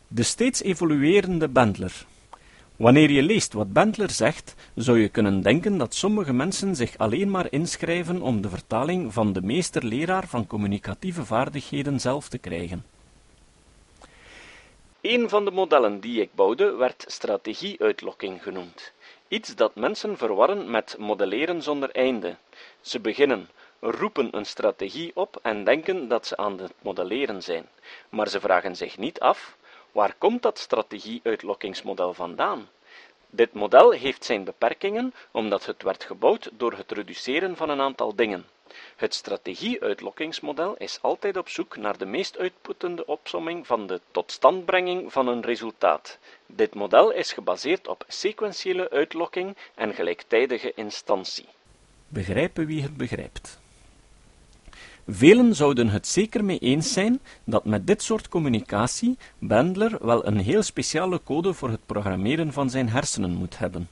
De 0.07 0.23
steeds 0.23 0.61
evoluerende 0.61 1.47
Bendler. 1.47 2.05
Wanneer 2.75 3.11
je 3.11 3.21
leest 3.21 3.53
wat 3.53 3.73
Bendler 3.73 4.09
zegt, 4.09 4.55
zou 4.75 4.99
je 4.99 5.09
kunnen 5.09 5.41
denken 5.41 5.77
dat 5.77 5.95
sommige 5.95 6.33
mensen 6.33 6.75
zich 6.75 6.97
alleen 6.97 7.29
maar 7.31 7.47
inschrijven 7.49 8.21
om 8.21 8.41
de 8.41 8.49
vertaling 8.49 9.13
van 9.13 9.33
de 9.33 9.41
meester-leraar 9.41 10.27
van 10.27 10.47
communicatieve 10.47 11.25
vaardigheden 11.25 11.99
zelf 11.99 12.29
te 12.29 12.37
krijgen. 12.37 12.85
Een 15.01 15.29
van 15.29 15.45
de 15.45 15.51
modellen 15.51 15.99
die 15.99 16.21
ik 16.21 16.29
bouwde 16.33 16.75
werd 16.75 17.03
strategieuitlokking 17.07 18.43
genoemd. 18.43 18.93
Iets 19.27 19.55
dat 19.55 19.75
mensen 19.75 20.17
verwarren 20.17 20.71
met 20.71 20.95
modelleren 20.99 21.61
zonder 21.61 21.91
einde. 21.91 22.35
Ze 22.81 22.99
beginnen 22.99 23.49
roepen 23.91 24.37
een 24.37 24.45
strategie 24.45 25.11
op 25.15 25.39
en 25.41 25.63
denken 25.63 26.07
dat 26.07 26.27
ze 26.27 26.37
aan 26.37 26.59
het 26.59 26.73
modelleren 26.81 27.43
zijn, 27.43 27.67
maar 28.09 28.27
ze 28.27 28.39
vragen 28.39 28.75
zich 28.75 28.97
niet 28.97 29.19
af: 29.19 29.55
waar 29.91 30.15
komt 30.17 30.41
dat 30.41 30.59
strategie-uitlokkingsmodel 30.59 32.13
vandaan? 32.13 32.69
Dit 33.29 33.53
model 33.53 33.91
heeft 33.91 34.25
zijn 34.25 34.43
beperkingen 34.43 35.13
omdat 35.31 35.65
het 35.65 35.83
werd 35.83 36.03
gebouwd 36.03 36.49
door 36.53 36.73
het 36.73 36.91
reduceren 36.91 37.55
van 37.55 37.69
een 37.69 37.81
aantal 37.81 38.15
dingen. 38.15 38.45
Het 38.95 39.13
strategie-uitlokkingsmodel 39.13 40.75
is 40.77 40.99
altijd 41.01 41.37
op 41.37 41.49
zoek 41.49 41.77
naar 41.77 41.97
de 41.97 42.05
meest 42.05 42.37
uitputtende 42.37 43.05
opsomming 43.05 43.67
van 43.67 43.87
de 43.87 44.01
totstandbrenging 44.11 45.11
van 45.11 45.27
een 45.27 45.41
resultaat. 45.41 46.17
Dit 46.45 46.75
model 46.75 47.11
is 47.11 47.33
gebaseerd 47.33 47.87
op 47.87 48.03
sequentiële 48.07 48.89
uitlokking 48.89 49.57
en 49.75 49.93
gelijktijdige 49.93 50.71
instantie. 50.75 51.45
Begrijpen 52.07 52.65
wie 52.65 52.81
het 52.81 52.97
begrijpt. 52.97 53.63
Velen 55.07 55.55
zouden 55.55 55.89
het 55.89 56.07
zeker 56.07 56.43
mee 56.45 56.59
eens 56.59 56.93
zijn 56.93 57.19
dat 57.43 57.65
met 57.65 57.87
dit 57.87 58.03
soort 58.03 58.27
communicatie 58.27 59.17
Bandler 59.39 59.97
wel 60.01 60.25
een 60.27 60.37
heel 60.37 60.63
speciale 60.63 61.21
code 61.23 61.53
voor 61.53 61.69
het 61.69 61.85
programmeren 61.85 62.53
van 62.53 62.69
zijn 62.69 62.89
hersenen 62.89 63.33
moet 63.33 63.57
hebben. 63.57 63.87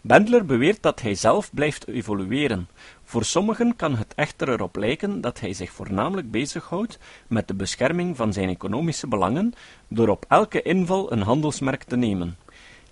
Bandler 0.00 0.44
beweert 0.44 0.82
dat 0.82 1.00
hij 1.00 1.14
zelf 1.14 1.50
blijft 1.54 1.88
evolueren. 1.88 2.68
Voor 3.04 3.24
sommigen 3.24 3.76
kan 3.76 3.96
het 3.96 4.14
echter 4.14 4.48
erop 4.48 4.76
lijken 4.76 5.20
dat 5.20 5.40
hij 5.40 5.52
zich 5.52 5.72
voornamelijk 5.72 6.30
bezighoudt 6.30 6.98
met 7.26 7.48
de 7.48 7.54
bescherming 7.54 8.16
van 8.16 8.32
zijn 8.32 8.48
economische 8.48 9.06
belangen 9.06 9.52
door 9.88 10.08
op 10.08 10.24
elke 10.28 10.62
inval 10.62 11.12
een 11.12 11.22
handelsmerk 11.22 11.82
te 11.82 11.96
nemen. 11.96 12.36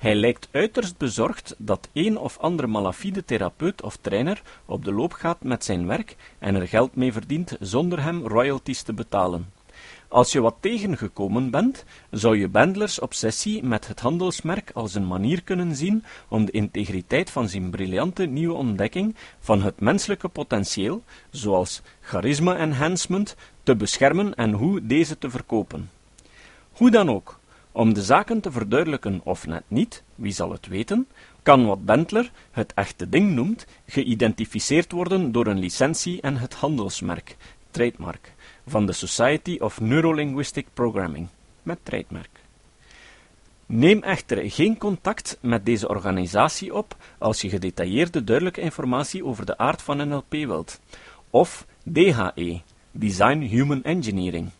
Hij 0.03 0.15
lijkt 0.15 0.49
uiterst 0.51 0.97
bezorgd 0.97 1.55
dat 1.59 1.89
een 1.93 2.19
of 2.19 2.39
andere 2.39 2.69
malafide 2.69 3.25
therapeut 3.25 3.83
of 3.83 3.97
trainer 3.97 4.43
op 4.67 4.85
de 4.85 4.93
loop 4.93 5.13
gaat 5.13 5.43
met 5.43 5.65
zijn 5.65 5.87
werk 5.87 6.17
en 6.39 6.55
er 6.55 6.69
geld 6.69 6.95
mee 6.95 7.13
verdient 7.13 7.57
zonder 7.61 8.03
hem 8.03 8.27
royalties 8.27 8.83
te 8.83 8.93
betalen. 8.93 9.53
Als 10.09 10.33
je 10.33 10.41
wat 10.41 10.57
tegengekomen 10.61 11.51
bent, 11.51 11.85
zou 12.11 12.39
je 12.39 12.49
Bandlers 12.49 13.01
obsessie 13.01 13.65
met 13.65 13.89
het 13.89 14.01
handelsmerk 14.01 14.71
als 14.75 14.95
een 14.95 15.07
manier 15.07 15.43
kunnen 15.43 15.77
zien 15.77 16.05
om 16.29 16.45
de 16.45 16.53
integriteit 16.53 17.31
van 17.31 17.49
zijn 17.49 17.71
briljante 17.71 18.25
nieuwe 18.25 18.55
ontdekking 18.55 19.17
van 19.41 19.63
het 19.63 19.81
menselijke 19.81 20.29
potentieel, 20.29 21.03
zoals 21.31 21.83
charisma 22.01 22.57
enhancement, 22.57 23.37
te 23.63 23.77
beschermen 23.77 24.35
en 24.35 24.53
hoe 24.53 24.87
deze 24.87 25.19
te 25.19 25.31
verkopen. 25.31 25.91
Hoe 26.73 26.91
dan 26.91 27.11
ook, 27.11 27.41
om 27.73 27.95
de 27.95 28.03
zaken 28.03 28.41
te 28.41 28.53
verduidelijken 28.53 29.21
of 29.25 29.47
net 29.47 29.63
niet, 29.69 30.03
wie 30.15 30.33
zal 30.33 30.53
het 30.53 30.67
weten, 30.67 31.07
kan 31.43 31.67
wat 31.67 31.85
Bentler 31.85 32.31
het 32.51 32.75
echte 32.75 33.09
ding 33.09 33.35
noemt, 33.35 33.67
geïdentificeerd 33.87 34.93
worden 34.93 35.33
door 35.33 35.47
een 35.47 35.59
licentie 35.59 36.21
en 36.21 36.37
het 36.37 36.55
handelsmerk, 36.55 37.37
trademark, 37.71 38.33
van 38.67 38.87
de 38.87 38.93
Society 38.93 39.57
of 39.61 39.81
Neurolinguistic 39.81 40.67
Programming, 40.75 41.29
met 41.63 41.79
trademark. 41.83 42.31
Neem 43.67 44.03
echter 44.03 44.51
geen 44.51 44.79
contact 44.79 45.39
met 45.41 45.67
deze 45.67 45.89
organisatie 45.89 46.75
op 46.75 46.97
als 47.19 47.41
je 47.41 47.49
gedetailleerde 47.49 48.25
duidelijke 48.25 48.61
informatie 48.61 49.25
over 49.25 49.47
de 49.47 49.59
aard 49.59 49.83
van 49.83 50.09
NLP 50.09 50.31
wilt. 50.31 50.81
Of 51.31 51.67
DHE, 51.93 52.61
Design 52.91 53.39
Human 53.39 53.83
Engineering, 53.83 54.51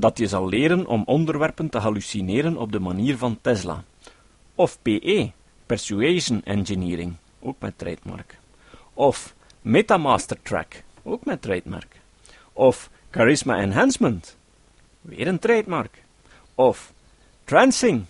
dat 0.00 0.18
je 0.18 0.26
zal 0.26 0.48
leren 0.48 0.86
om 0.86 1.02
onderwerpen 1.06 1.68
te 1.68 1.78
hallucineren 1.78 2.56
op 2.56 2.72
de 2.72 2.78
manier 2.78 3.16
van 3.16 3.38
Tesla. 3.40 3.84
Of 4.54 4.78
PE, 4.82 5.30
Persuasion 5.66 6.42
Engineering, 6.44 7.16
ook 7.40 7.56
met 7.58 7.78
trademark. 7.78 8.38
Of 8.94 9.34
Metamaster 9.62 10.42
Track, 10.42 10.82
ook 11.02 11.24
met 11.24 11.42
trademark. 11.42 12.00
Of 12.52 12.90
Charisma 13.10 13.58
Enhancement, 13.60 14.36
weer 15.00 15.26
een 15.26 15.38
trademark. 15.38 16.02
Of 16.54 16.92
Trancing, 17.44 18.04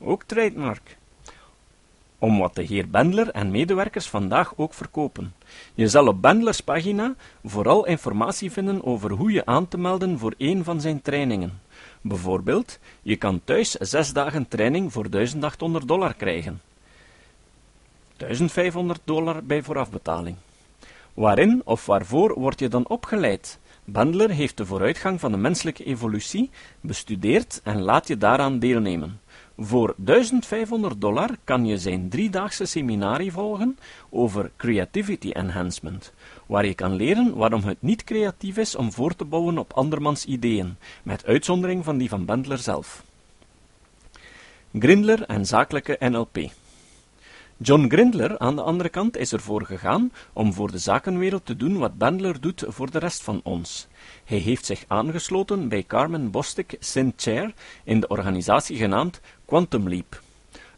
ook 0.00 0.22
trademark. 0.22 0.96
Om 2.22 2.38
wat 2.38 2.54
de 2.54 2.62
heer 2.62 2.90
Bendler 2.90 3.30
en 3.30 3.50
medewerkers 3.50 4.08
vandaag 4.08 4.52
ook 4.56 4.74
verkopen. 4.74 5.34
Je 5.74 5.88
zal 5.88 6.06
op 6.06 6.22
Bendlers 6.22 6.60
pagina 6.60 7.14
vooral 7.44 7.86
informatie 7.86 8.52
vinden 8.52 8.84
over 8.84 9.10
hoe 9.10 9.32
je 9.32 9.46
aan 9.46 9.68
te 9.68 9.78
melden 9.78 10.18
voor 10.18 10.34
een 10.38 10.64
van 10.64 10.80
zijn 10.80 11.02
trainingen. 11.02 11.60
Bijvoorbeeld, 12.00 12.78
je 13.02 13.16
kan 13.16 13.40
thuis 13.44 13.70
zes 13.70 14.12
dagen 14.12 14.48
training 14.48 14.92
voor 14.92 15.10
1800 15.10 15.88
dollar 15.88 16.14
krijgen. 16.14 16.60
1500 18.16 19.00
dollar 19.04 19.44
bij 19.44 19.62
voorafbetaling. 19.62 20.36
Waarin 21.14 21.62
of 21.64 21.86
waarvoor 21.86 22.38
word 22.38 22.58
je 22.58 22.68
dan 22.68 22.88
opgeleid? 22.88 23.58
Bandler 23.84 24.30
heeft 24.30 24.56
de 24.56 24.66
vooruitgang 24.66 25.20
van 25.20 25.30
de 25.30 25.38
menselijke 25.38 25.84
evolutie 25.84 26.50
bestudeerd 26.80 27.60
en 27.64 27.80
laat 27.80 28.08
je 28.08 28.16
daaraan 28.16 28.58
deelnemen. 28.58 29.20
Voor 29.64 29.94
1500 29.96 31.00
dollar 31.00 31.30
kan 31.44 31.66
je 31.66 31.78
zijn 31.78 32.08
driedaagse 32.08 32.64
seminarie 32.64 33.32
volgen 33.32 33.78
over 34.10 34.50
Creativity 34.56 35.30
Enhancement, 35.30 36.12
waar 36.46 36.66
je 36.66 36.74
kan 36.74 36.94
leren 36.94 37.36
waarom 37.36 37.62
het 37.62 37.82
niet 37.82 38.04
creatief 38.04 38.56
is 38.56 38.76
om 38.76 38.92
voor 38.92 39.16
te 39.16 39.24
bouwen 39.24 39.58
op 39.58 39.72
andermans 39.72 40.24
ideeën, 40.24 40.76
met 41.02 41.24
uitzondering 41.24 41.84
van 41.84 41.98
die 41.98 42.08
van 42.08 42.24
Bandler 42.24 42.58
zelf. 42.58 43.04
Grindler 44.78 45.22
en 45.22 45.46
zakelijke 45.46 45.96
NLP 46.00 46.38
John 47.64 47.88
Grindler, 47.88 48.38
aan 48.38 48.56
de 48.56 48.62
andere 48.62 48.88
kant, 48.88 49.16
is 49.16 49.32
ervoor 49.32 49.64
gegaan 49.64 50.12
om 50.32 50.52
voor 50.52 50.70
de 50.70 50.78
zakenwereld 50.78 51.46
te 51.46 51.56
doen 51.56 51.78
wat 51.78 51.98
Bandler 51.98 52.40
doet 52.40 52.64
voor 52.68 52.90
de 52.90 52.98
rest 52.98 53.22
van 53.22 53.40
ons. 53.42 53.86
Hij 54.24 54.38
heeft 54.38 54.66
zich 54.66 54.84
aangesloten 54.86 55.68
bij 55.68 55.82
Carmen 55.82 56.30
Bostic 56.30 56.76
Sinclair 56.78 57.52
in 57.84 58.00
de 58.00 58.08
organisatie 58.08 58.76
genaamd 58.76 59.20
Quantum 59.44 59.88
Leap. 59.88 60.22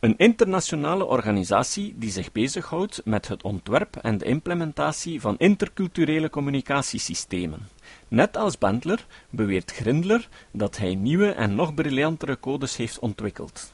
Een 0.00 0.14
internationale 0.16 1.04
organisatie 1.04 1.94
die 1.96 2.10
zich 2.10 2.32
bezighoudt 2.32 3.00
met 3.04 3.28
het 3.28 3.42
ontwerp 3.42 3.96
en 3.96 4.18
de 4.18 4.24
implementatie 4.24 5.20
van 5.20 5.38
interculturele 5.38 6.30
communicatiesystemen. 6.30 7.68
Net 8.08 8.36
als 8.36 8.58
Bandler 8.58 9.06
beweert 9.30 9.72
Grindler 9.72 10.28
dat 10.50 10.76
hij 10.76 10.94
nieuwe 10.94 11.30
en 11.30 11.54
nog 11.54 11.74
briljantere 11.74 12.40
codes 12.40 12.76
heeft 12.76 12.98
ontwikkeld. 12.98 13.73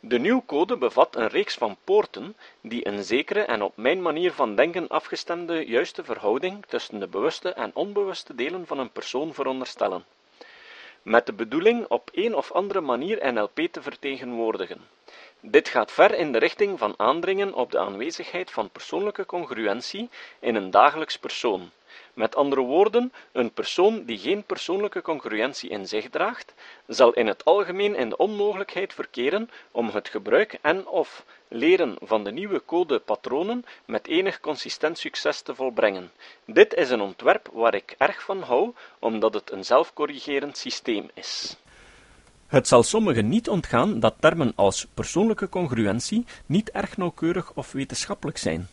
De 0.00 0.18
nieuwe 0.18 0.42
code 0.46 0.76
bevat 0.76 1.16
een 1.16 1.28
reeks 1.28 1.54
van 1.54 1.76
poorten 1.84 2.36
die 2.60 2.86
een 2.86 3.04
zekere 3.04 3.40
en 3.40 3.62
op 3.62 3.76
mijn 3.76 4.02
manier 4.02 4.32
van 4.32 4.54
denken 4.54 4.88
afgestemde 4.88 5.66
juiste 5.66 6.04
verhouding 6.04 6.64
tussen 6.66 7.00
de 7.00 7.06
bewuste 7.06 7.52
en 7.52 7.70
onbewuste 7.74 8.34
delen 8.34 8.66
van 8.66 8.78
een 8.78 8.90
persoon 8.90 9.34
veronderstellen, 9.34 10.04
met 11.02 11.26
de 11.26 11.32
bedoeling 11.32 11.86
op 11.86 12.10
een 12.12 12.34
of 12.34 12.52
andere 12.52 12.80
manier 12.80 13.32
NLP 13.32 13.60
te 13.70 13.82
vertegenwoordigen. 13.82 14.88
Dit 15.40 15.68
gaat 15.68 15.92
ver 15.92 16.14
in 16.14 16.32
de 16.32 16.38
richting 16.38 16.78
van 16.78 16.94
aandringen 16.96 17.54
op 17.54 17.70
de 17.70 17.78
aanwezigheid 17.78 18.50
van 18.50 18.70
persoonlijke 18.70 19.26
congruentie 19.26 20.08
in 20.38 20.54
een 20.54 20.70
dagelijks 20.70 21.18
persoon 21.18 21.70
met 22.14 22.36
andere 22.36 22.60
woorden, 22.60 23.12
een 23.32 23.52
persoon 23.52 24.04
die 24.04 24.18
geen 24.18 24.42
persoonlijke 24.42 25.02
congruentie 25.02 25.70
in 25.70 25.88
zich 25.88 26.08
draagt, 26.10 26.54
zal 26.86 27.12
in 27.12 27.26
het 27.26 27.44
algemeen 27.44 27.96
in 27.96 28.08
de 28.08 28.16
onmogelijkheid 28.16 28.94
verkeren 28.94 29.50
om 29.70 29.88
het 29.88 30.08
gebruik 30.08 30.58
en/of 30.62 31.24
leren 31.48 31.96
van 32.00 32.24
de 32.24 32.32
nieuwe 32.32 32.62
code-patronen 32.64 33.64
met 33.84 34.06
enig 34.06 34.40
consistent 34.40 34.98
succes 34.98 35.40
te 35.40 35.54
volbrengen. 35.54 36.10
Dit 36.44 36.74
is 36.74 36.90
een 36.90 37.00
ontwerp 37.00 37.48
waar 37.52 37.74
ik 37.74 37.94
erg 37.98 38.22
van 38.22 38.42
hou, 38.42 38.74
omdat 38.98 39.34
het 39.34 39.52
een 39.52 39.64
zelfcorrigerend 39.64 40.56
systeem 40.56 41.10
is. 41.14 41.56
Het 42.46 42.68
zal 42.68 42.82
sommigen 42.82 43.28
niet 43.28 43.48
ontgaan 43.48 44.00
dat 44.00 44.14
termen 44.18 44.52
als 44.56 44.86
persoonlijke 44.94 45.48
congruentie 45.48 46.26
niet 46.46 46.70
erg 46.70 46.96
nauwkeurig 46.96 47.52
of 47.54 47.72
wetenschappelijk 47.72 48.38
zijn. 48.38 48.68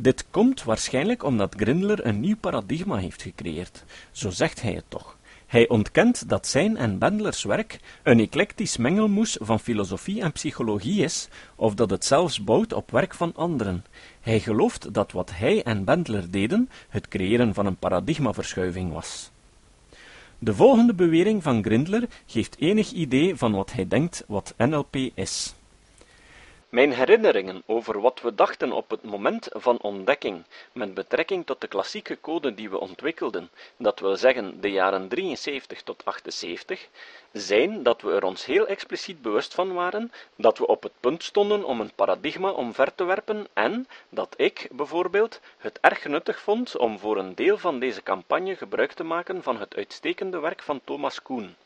Dit 0.00 0.26
komt 0.30 0.64
waarschijnlijk 0.64 1.22
omdat 1.22 1.54
Grindler 1.56 2.06
een 2.06 2.20
nieuw 2.20 2.36
paradigma 2.36 2.96
heeft 2.96 3.22
gecreëerd, 3.22 3.84
zo 4.10 4.30
zegt 4.30 4.62
hij 4.62 4.72
het 4.72 4.84
toch. 4.88 5.16
Hij 5.46 5.68
ontkent 5.68 6.28
dat 6.28 6.46
zijn 6.46 6.76
en 6.76 6.98
Bendlers 6.98 7.42
werk 7.42 7.80
een 8.02 8.20
eclectisch 8.20 8.76
mengelmoes 8.76 9.36
van 9.40 9.60
filosofie 9.60 10.22
en 10.22 10.32
psychologie 10.32 11.02
is, 11.02 11.28
of 11.54 11.74
dat 11.74 11.90
het 11.90 12.04
zelfs 12.04 12.44
bouwt 12.44 12.72
op 12.72 12.90
werk 12.90 13.14
van 13.14 13.32
anderen. 13.34 13.84
Hij 14.20 14.40
gelooft 14.40 14.94
dat 14.94 15.12
wat 15.12 15.30
hij 15.34 15.62
en 15.62 15.84
Bendler 15.84 16.30
deden, 16.30 16.70
het 16.88 17.08
creëren 17.08 17.54
van 17.54 17.66
een 17.66 17.76
paradigmaverschuiving 17.76 18.92
was. 18.92 19.30
De 20.38 20.54
volgende 20.54 20.94
bewering 20.94 21.42
van 21.42 21.64
Grindler 21.64 22.08
geeft 22.26 22.56
enig 22.58 22.90
idee 22.90 23.36
van 23.36 23.52
wat 23.52 23.72
hij 23.72 23.88
denkt 23.88 24.24
wat 24.26 24.54
NLP 24.56 24.96
is. 25.14 25.54
Mijn 26.68 26.92
herinneringen 26.92 27.62
over 27.66 28.00
wat 28.00 28.20
we 28.20 28.34
dachten 28.34 28.72
op 28.72 28.90
het 28.90 29.02
moment 29.02 29.48
van 29.50 29.80
ontdekking 29.80 30.44
met 30.72 30.94
betrekking 30.94 31.46
tot 31.46 31.60
de 31.60 31.66
klassieke 31.66 32.20
code 32.20 32.54
die 32.54 32.70
we 32.70 32.80
ontwikkelden, 32.80 33.50
dat 33.76 34.00
wil 34.00 34.16
zeggen 34.16 34.60
de 34.60 34.70
jaren 34.70 35.08
73 35.08 35.82
tot 35.82 36.04
78, 36.04 36.88
zijn 37.32 37.82
dat 37.82 38.02
we 38.02 38.12
er 38.12 38.24
ons 38.24 38.44
heel 38.44 38.66
expliciet 38.66 39.22
bewust 39.22 39.54
van 39.54 39.72
waren 39.72 40.12
dat 40.36 40.58
we 40.58 40.66
op 40.66 40.82
het 40.82 40.92
punt 41.00 41.22
stonden 41.22 41.64
om 41.64 41.80
een 41.80 41.94
paradigma 41.94 42.50
omver 42.50 42.94
te 42.94 43.04
werpen 43.04 43.46
en 43.52 43.88
dat 44.08 44.34
ik, 44.36 44.68
bijvoorbeeld, 44.72 45.40
het 45.58 45.78
erg 45.80 46.04
nuttig 46.04 46.40
vond 46.40 46.76
om 46.76 46.98
voor 46.98 47.16
een 47.16 47.34
deel 47.34 47.58
van 47.58 47.78
deze 47.78 48.02
campagne 48.02 48.56
gebruik 48.56 48.92
te 48.92 49.04
maken 49.04 49.42
van 49.42 49.58
het 49.58 49.76
uitstekende 49.76 50.38
werk 50.38 50.62
van 50.62 50.80
Thomas 50.84 51.22
Kuhn. 51.22 51.56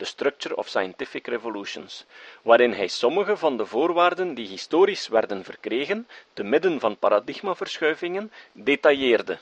The 0.00 0.06
Structure 0.06 0.56
of 0.56 0.68
Scientific 0.68 1.26
Revolutions, 1.26 2.04
waarin 2.42 2.72
hij 2.72 2.88
sommige 2.88 3.36
van 3.36 3.56
de 3.56 3.66
voorwaarden 3.66 4.34
die 4.34 4.46
historisch 4.46 5.08
werden 5.08 5.44
verkregen, 5.44 6.08
te 6.32 6.42
midden 6.42 6.80
van 6.80 6.98
paradigmaverschuivingen, 6.98 8.32
detailleerde. 8.52 9.38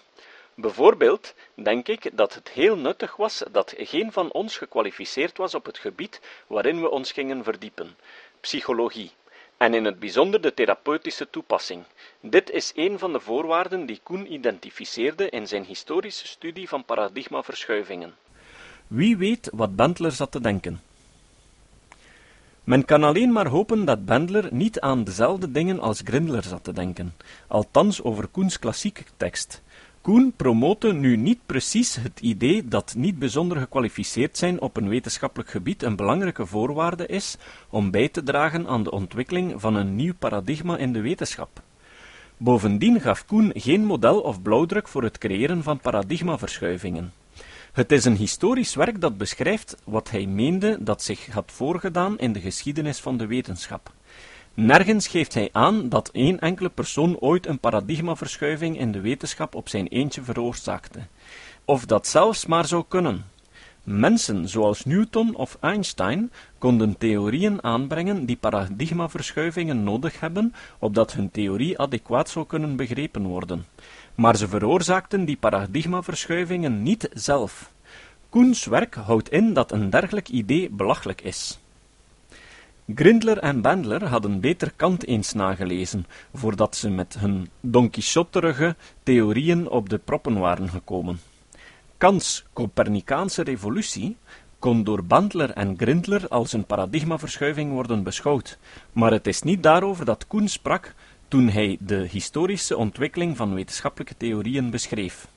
Bijvoorbeeld 0.55 1.35
denk 1.55 1.89
ik 1.89 2.17
dat 2.17 2.35
het 2.35 2.49
heel 2.49 2.77
nuttig 2.77 3.17
was 3.17 3.43
dat 3.51 3.75
geen 3.77 4.13
van 4.13 4.33
ons 4.33 4.57
gekwalificeerd 4.57 5.37
was 5.37 5.55
op 5.55 5.67
het 5.67 5.79
gebied 5.79 6.21
waarin 6.47 6.81
we 6.81 6.91
ons 6.91 7.13
gingen 7.13 7.45
verdiepen, 7.45 7.97
psychologie, 8.41 9.13
en 9.57 9.75
in 9.75 9.85
het 9.85 9.99
bijzonder 9.99 10.41
de 10.41 10.55
therapeutische 10.55 11.31
toepassing. 11.31 11.85
Dit 12.21 12.51
is 12.51 12.73
een 12.75 12.99
van 12.99 13.13
de 13.13 13.21
voorwaarden 13.21 13.87
die 13.87 14.01
Koen 14.03 14.33
identificeerde 14.33 15.29
in 15.29 15.47
zijn 15.47 15.65
historische 15.65 16.27
studie 16.27 16.69
van 16.69 16.85
paradigmaverschuivingen. 16.85 18.17
Wie 18.89 19.17
weet 19.17 19.51
wat 19.53 19.77
Bendler 19.77 20.13
zat 20.13 20.31
te 20.31 20.41
denken. 20.41 20.81
Men 22.65 22.85
kan 22.85 23.05
alleen 23.05 23.33
maar 23.33 23.47
hopen 23.47 23.85
dat 23.85 24.05
Bendler 24.05 24.49
niet 24.53 24.81
aan 24.81 25.05
dezelfde 25.05 25.51
dingen 25.51 25.81
als 25.81 26.01
Grindler 26.05 26.43
zat 26.43 26.65
te 26.65 26.73
denken, 26.73 27.15
althans 27.47 28.03
over 28.03 28.27
Koens 28.27 28.59
klassieke 28.59 29.03
tekst. 29.17 29.63
Koen 30.01 30.33
promote 30.37 30.93
nu 30.93 31.17
niet 31.17 31.39
precies 31.47 31.95
het 31.95 32.21
idee 32.21 32.69
dat 32.69 32.95
niet 32.97 33.19
bijzonder 33.19 33.59
gekwalificeerd 33.59 34.39
zijn 34.39 34.61
op 34.61 34.77
een 34.77 34.89
wetenschappelijk 34.89 35.51
gebied 35.51 35.83
een 35.83 35.97
belangrijke 35.97 36.47
voorwaarde 36.47 37.07
is 37.07 37.37
om 37.69 37.91
bij 37.91 38.09
te 38.09 38.23
dragen 38.23 38.67
aan 38.67 38.83
de 38.83 38.91
ontwikkeling 38.91 39.61
van 39.61 39.75
een 39.75 39.97
nieuw 39.97 40.15
paradigma 40.19 40.77
in 40.77 40.93
de 40.93 41.01
wetenschap. 41.01 41.63
Bovendien 42.37 43.01
gaf 43.01 43.27
Koen 43.27 43.53
geen 43.55 43.85
model 43.85 44.21
of 44.21 44.43
blauwdruk 44.43 44.89
voor 44.89 45.03
het 45.03 45.19
creëren 45.19 45.63
van 45.63 45.79
paradigmaverschuivingen. 45.79 47.13
Het 47.79 47.93
is 47.93 48.05
een 48.05 48.17
historisch 48.17 48.75
werk 48.75 49.01
dat 49.01 49.17
beschrijft 49.17 49.77
wat 49.85 50.11
hij 50.11 50.27
meende 50.27 50.79
dat 50.81 51.03
zich 51.03 51.27
had 51.27 51.53
voorgedaan 51.53 52.19
in 52.19 52.33
de 52.33 52.41
geschiedenis 52.41 52.99
van 52.99 53.17
de 53.17 53.27
wetenschap. 53.27 53.93
Nergens 54.55 55.09
geeft 55.09 55.35
hij 55.35 55.49
aan 55.53 55.89
dat 55.89 56.09
één 56.13 56.39
enkele 56.39 56.69
persoon 56.69 57.19
ooit 57.19 57.47
een 57.47 57.59
paradigmaverschuiving 57.59 58.79
in 58.79 58.93
de 58.93 59.01
wetenschap 59.01 59.55
op 59.55 59.69
zijn 59.69 59.87
eentje 59.87 60.23
veroorzaakte, 60.23 60.99
of 61.65 61.85
dat 61.85 62.07
zelfs 62.07 62.47
maar 62.47 62.67
zou 62.67 62.85
kunnen. 62.89 63.25
Mensen 63.83 64.49
zoals 64.49 64.85
Newton 64.85 65.35
of 65.35 65.57
Einstein 65.61 66.33
konden 66.59 66.99
theorieën 66.99 67.63
aanbrengen 67.63 68.27
die 68.27 68.37
paradigmaverschuivingen 68.37 69.85
nodig 69.85 70.21
hebben, 70.21 70.55
opdat 70.79 71.13
hun 71.13 71.31
theorie 71.31 71.79
adequaat 71.79 72.29
zou 72.29 72.47
kunnen 72.47 72.77
begrepen 72.77 73.23
worden 73.23 73.67
maar 74.19 74.37
ze 74.37 74.49
veroorzaakten 74.49 75.25
die 75.25 75.37
paradigmaverschuivingen 75.37 76.83
niet 76.83 77.09
zelf. 77.13 77.73
Koens 78.29 78.65
werk 78.65 78.95
houdt 78.95 79.31
in 79.31 79.53
dat 79.53 79.73
een 79.73 79.91
dergelijk 79.91 80.29
idee 80.29 80.71
belachelijk 80.71 81.21
is. 81.21 81.59
Grindler 82.95 83.39
en 83.39 83.61
Bandler 83.61 84.05
hadden 84.05 84.41
beter 84.41 84.73
Kant 84.77 85.07
eens 85.07 85.33
nagelezen, 85.33 86.07
voordat 86.35 86.77
ze 86.77 86.91
met 86.91 87.17
hun 87.19 87.49
Don 87.61 87.91
theorieën 89.03 89.69
op 89.69 89.89
de 89.89 89.99
proppen 89.99 90.39
waren 90.39 90.69
gekomen. 90.69 91.21
Kants 91.99 92.45
Copernicaanse 92.53 93.43
revolutie 93.43 94.17
kon 94.59 94.85
door 94.85 95.05
Bandler 95.05 95.51
en 95.51 95.75
Grindler 95.77 96.29
als 96.29 96.53
een 96.53 96.65
paradigmaverschuiving 96.65 97.73
worden 97.73 98.03
beschouwd, 98.03 98.59
maar 98.93 99.11
het 99.11 99.27
is 99.27 99.43
niet 99.43 99.63
daarover 99.63 100.05
dat 100.05 100.27
Koen 100.27 100.49
sprak 100.49 100.95
toen 101.29 101.49
hij 101.49 101.77
de 101.81 102.07
historische 102.11 102.77
ontwikkeling 102.77 103.37
van 103.37 103.55
wetenschappelijke 103.55 104.17
theorieën 104.17 104.71
beschreef. 104.71 105.29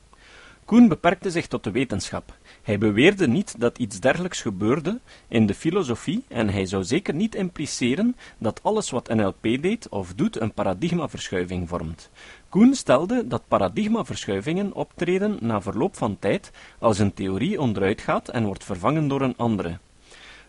Koen 0.66 0.88
beperkte 0.88 1.32
zich 1.32 1.48
tot 1.48 1.64
de 1.64 1.72
wetenschap. 1.72 2.38
Hij 2.62 2.78
beweerde 2.78 3.28
niet 3.28 3.56
dat 3.60 3.78
iets 3.78 4.00
dergelijks 4.00 4.42
gebeurde 4.42 5.00
in 5.28 5.46
de 5.46 5.54
filosofie 5.54 6.24
en 6.28 6.50
hij 6.50 6.66
zou 6.66 6.84
zeker 6.84 7.14
niet 7.14 7.36
impliceren 7.36 8.16
dat 8.38 8.60
alles 8.64 8.90
wat 8.90 9.14
NLP 9.14 9.42
deed 9.42 9.90
of 9.90 10.14
doet 10.14 10.40
een 10.40 10.54
paradigmaverschuiving 10.54 11.70
vormt. 11.70 12.10
Koen 12.50 12.76
stelde 12.76 13.28
dat 13.28 13.48
paradigmaverschuivingen 13.48 14.74
optreden 14.74 15.38
na 15.40 15.62
verloop 15.62 15.98
van 15.98 16.20
tijd 16.20 16.52
als 16.80 17.00
een 17.00 17.14
theorie 17.14 17.62
onderuit 17.62 18.02
gaat 18.02 18.30
en 18.30 18.46
wordt 18.46 18.64
vervangen 18.64 19.08
door 19.08 19.22
een 19.22 19.38
andere. 19.38 19.78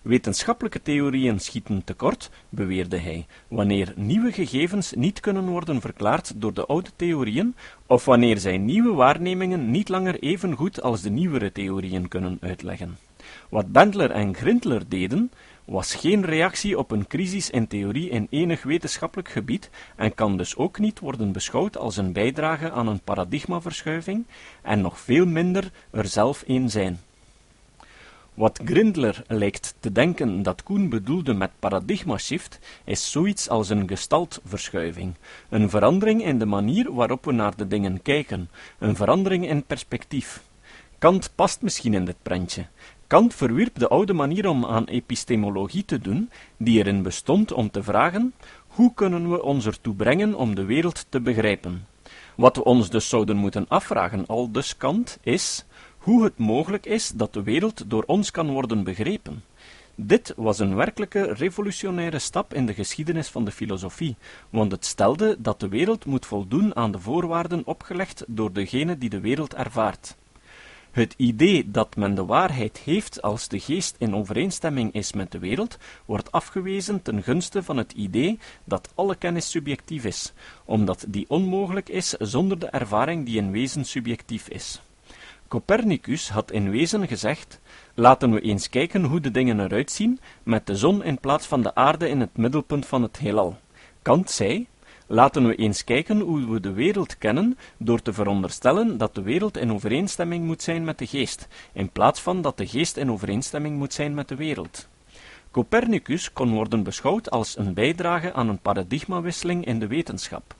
Wetenschappelijke 0.03 0.83
theorieën 0.83 1.41
schieten 1.41 1.85
tekort, 1.85 2.31
beweerde 2.49 2.99
hij, 2.99 3.27
wanneer 3.49 3.93
nieuwe 3.97 4.33
gegevens 4.33 4.93
niet 4.93 5.21
kunnen 5.21 5.47
worden 5.47 5.81
verklaard 5.81 6.33
door 6.37 6.55
de 6.55 6.67
oude 6.67 6.91
theorieën, 6.97 7.55
of 7.87 8.05
wanneer 8.05 8.39
zij 8.39 8.59
nieuwe 8.59 8.93
waarnemingen 8.93 9.71
niet 9.71 9.89
langer 9.89 10.23
even 10.23 10.57
goed 10.57 10.83
als 10.83 11.03
de 11.03 11.11
nieuwere 11.11 11.53
theorieën 11.53 12.09
kunnen 12.09 12.39
uitleggen. 12.41 12.99
Wat 13.49 13.73
Bendler 13.73 14.11
en 14.11 14.35
Grindler 14.35 14.89
deden, 14.89 15.31
was 15.65 15.95
geen 15.95 16.25
reactie 16.25 16.79
op 16.79 16.91
een 16.91 17.07
crisis 17.07 17.51
in 17.51 17.67
theorie 17.67 18.09
in 18.09 18.27
enig 18.31 18.63
wetenschappelijk 18.63 19.29
gebied 19.29 19.71
en 19.97 20.15
kan 20.15 20.37
dus 20.37 20.57
ook 20.57 20.79
niet 20.79 20.99
worden 20.99 21.33
beschouwd 21.33 21.77
als 21.77 21.97
een 21.97 22.13
bijdrage 22.13 22.71
aan 22.71 22.89
een 22.89 23.01
paradigmaverschuiving 23.01 24.27
en 24.63 24.81
nog 24.81 25.01
veel 25.01 25.27
minder 25.27 25.71
er 25.91 26.07
zelf 26.07 26.45
een 26.47 26.71
zijn. 26.71 27.01
Wat 28.35 28.61
Grindler 28.65 29.23
lijkt 29.29 29.75
te 29.81 29.93
denken 29.93 30.43
dat 30.43 30.63
Koen 30.63 30.89
bedoelde 30.89 31.35
met 31.35 31.51
paradigma-shift, 31.59 32.59
is 32.85 33.11
zoiets 33.11 33.49
als 33.49 33.69
een 33.69 33.89
gestaltverschuiving, 33.89 35.15
een 35.49 35.71
verandering 35.71 36.25
in 36.25 36.39
de 36.39 36.47
manier 36.47 36.93
waarop 36.93 37.25
we 37.25 37.33
naar 37.33 37.57
de 37.57 37.69
dingen 37.69 38.03
kijken, 38.03 38.51
een 38.79 38.97
verandering 38.97 39.49
in 39.49 39.65
perspectief. 39.65 40.43
Kant 40.99 41.33
past 41.35 41.63
misschien 41.63 41.95
in 41.95 42.05
dit 42.05 42.17
prentje. 42.23 42.67
Kant 43.07 43.35
verwierp 43.35 43.79
de 43.79 43.89
oude 43.89 44.13
manier 44.13 44.49
om 44.49 44.65
aan 44.65 44.85
epistemologie 44.85 45.85
te 45.85 45.99
doen, 45.99 46.31
die 46.57 46.79
erin 46.79 47.03
bestond 47.03 47.53
om 47.53 47.71
te 47.71 47.83
vragen: 47.83 48.35
hoe 48.67 48.95
kunnen 48.95 49.31
we 49.31 49.43
ons 49.43 49.67
ertoe 49.67 49.95
brengen 49.95 50.35
om 50.35 50.55
de 50.55 50.65
wereld 50.65 51.07
te 51.09 51.21
begrijpen? 51.21 51.87
Wat 52.35 52.57
we 52.57 52.65
ons 52.65 52.91
dus 52.91 53.09
zouden 53.09 53.37
moeten 53.37 53.69
afvragen, 53.69 54.27
al 54.27 54.51
dus 54.51 54.77
Kant, 54.77 55.19
is 55.23 55.65
hoe 56.03 56.25
het 56.25 56.39
mogelijk 56.39 56.87
is 56.87 57.09
dat 57.09 57.33
de 57.33 57.43
wereld 57.43 57.91
door 57.91 58.03
ons 58.07 58.31
kan 58.31 58.51
worden 58.51 58.85
begrepen. 58.85 59.45
Dit 59.95 60.33
was 60.37 60.59
een 60.59 60.75
werkelijke 60.75 61.33
revolutionaire 61.33 62.19
stap 62.19 62.55
in 62.55 62.67
de 62.67 62.75
geschiedenis 62.75 63.29
van 63.29 63.45
de 63.45 63.51
filosofie, 63.51 64.17
want 64.51 64.73
het 64.73 64.85
stelde 64.85 65.37
dat 65.39 65.61
de 65.61 65.69
wereld 65.69 66.05
moet 66.05 66.27
voldoen 66.27 66.77
aan 66.77 66.93
de 66.93 66.99
voorwaarden 66.99 67.63
opgelegd 67.67 68.25
door 68.27 68.53
degene 68.53 68.99
die 68.99 69.11
de 69.11 69.21
wereld 69.21 69.55
ervaart. 69.55 70.17
Het 70.91 71.15
idee 71.17 71.71
dat 71.71 71.97
men 71.97 72.15
de 72.15 72.25
waarheid 72.25 72.79
heeft 72.79 73.23
als 73.23 73.49
de 73.49 73.61
geest 73.61 73.97
in 73.99 74.15
overeenstemming 74.15 74.93
is 74.93 75.13
met 75.13 75.33
de 75.33 75.39
wereld, 75.39 75.79
wordt 76.05 76.33
afgewezen 76.33 77.03
ten 77.03 77.23
gunste 77.23 77.63
van 77.63 77.77
het 77.77 77.93
idee 77.93 78.39
dat 78.65 78.93
alle 78.95 79.15
kennis 79.15 79.51
subjectief 79.51 80.05
is, 80.05 80.33
omdat 80.65 81.05
die 81.09 81.25
onmogelijk 81.29 81.89
is 81.89 82.09
zonder 82.09 82.59
de 82.59 82.67
ervaring 82.67 83.27
die 83.27 83.37
in 83.37 83.51
wezen 83.51 83.85
subjectief 83.85 84.49
is. 84.49 84.81
Copernicus 85.53 86.31
had 86.31 86.51
in 86.51 86.71
wezen 86.71 87.09
gezegd: 87.09 87.61
laten 87.95 88.33
we 88.33 88.41
eens 88.41 88.69
kijken 88.69 89.05
hoe 89.05 89.21
de 89.21 89.31
dingen 89.31 89.61
eruit 89.61 89.91
zien, 89.91 90.21
met 90.43 90.67
de 90.67 90.77
zon 90.77 91.05
in 91.05 91.19
plaats 91.19 91.47
van 91.47 91.63
de 91.63 91.75
aarde 91.75 92.09
in 92.09 92.21
het 92.21 92.37
middelpunt 92.37 92.87
van 92.87 93.03
het 93.03 93.19
heelal. 93.19 93.57
Kant 94.03 94.31
zei: 94.31 94.67
laten 95.07 95.47
we 95.47 95.55
eens 95.55 95.85
kijken 95.85 96.21
hoe 96.21 96.51
we 96.51 96.61
de 96.61 96.73
wereld 96.73 97.19
kennen, 97.19 97.59
door 97.77 98.03
te 98.03 98.13
veronderstellen 98.13 98.99
dat 98.99 99.15
de 99.15 99.23
wereld 99.23 99.57
in 99.57 99.73
overeenstemming 99.73 100.45
moet 100.45 100.63
zijn 100.63 100.85
met 100.85 100.99
de 100.99 101.07
geest, 101.07 101.49
in 101.73 101.91
plaats 101.91 102.21
van 102.21 102.43
dat 102.43 102.57
de 102.57 102.67
geest 102.67 102.97
in 102.97 103.11
overeenstemming 103.11 103.77
moet 103.77 103.93
zijn 103.93 104.15
met 104.15 104.29
de 104.29 104.37
wereld. 104.37 104.89
Copernicus 105.51 106.33
kon 106.33 106.53
worden 106.53 106.83
beschouwd 106.83 107.31
als 107.31 107.59
een 107.59 107.75
bijdrage 107.75 108.33
aan 108.33 108.49
een 108.49 108.61
paradigmawisseling 108.61 109.67
in 109.67 109.79
de 109.79 109.87
wetenschap. 109.87 110.55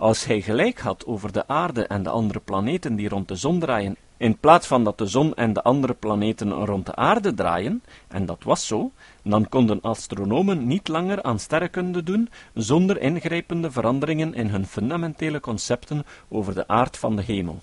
Als 0.00 0.24
hij 0.24 0.40
gelijk 0.40 0.78
had 0.78 1.06
over 1.06 1.32
de 1.32 1.48
aarde 1.48 1.86
en 1.86 2.02
de 2.02 2.10
andere 2.10 2.40
planeten 2.40 2.96
die 2.96 3.08
rond 3.08 3.28
de 3.28 3.34
zon 3.34 3.58
draaien 3.58 3.96
in 4.16 4.38
plaats 4.38 4.66
van 4.66 4.84
dat 4.84 4.98
de 4.98 5.06
zon 5.06 5.34
en 5.34 5.52
de 5.52 5.62
andere 5.62 5.94
planeten 5.94 6.52
rond 6.52 6.86
de 6.86 6.94
aarde 6.94 7.34
draaien, 7.34 7.82
en 8.08 8.26
dat 8.26 8.42
was 8.42 8.66
zo, 8.66 8.90
dan 9.22 9.48
konden 9.48 9.80
astronomen 9.80 10.66
niet 10.66 10.88
langer 10.88 11.22
aan 11.22 11.38
sterrenkunde 11.38 12.02
doen 12.02 12.28
zonder 12.54 13.00
ingrijpende 13.00 13.70
veranderingen 13.70 14.34
in 14.34 14.48
hun 14.48 14.66
fundamentele 14.66 15.40
concepten 15.40 16.04
over 16.28 16.54
de 16.54 16.68
aard 16.68 16.96
van 16.96 17.16
de 17.16 17.22
hemel. 17.22 17.60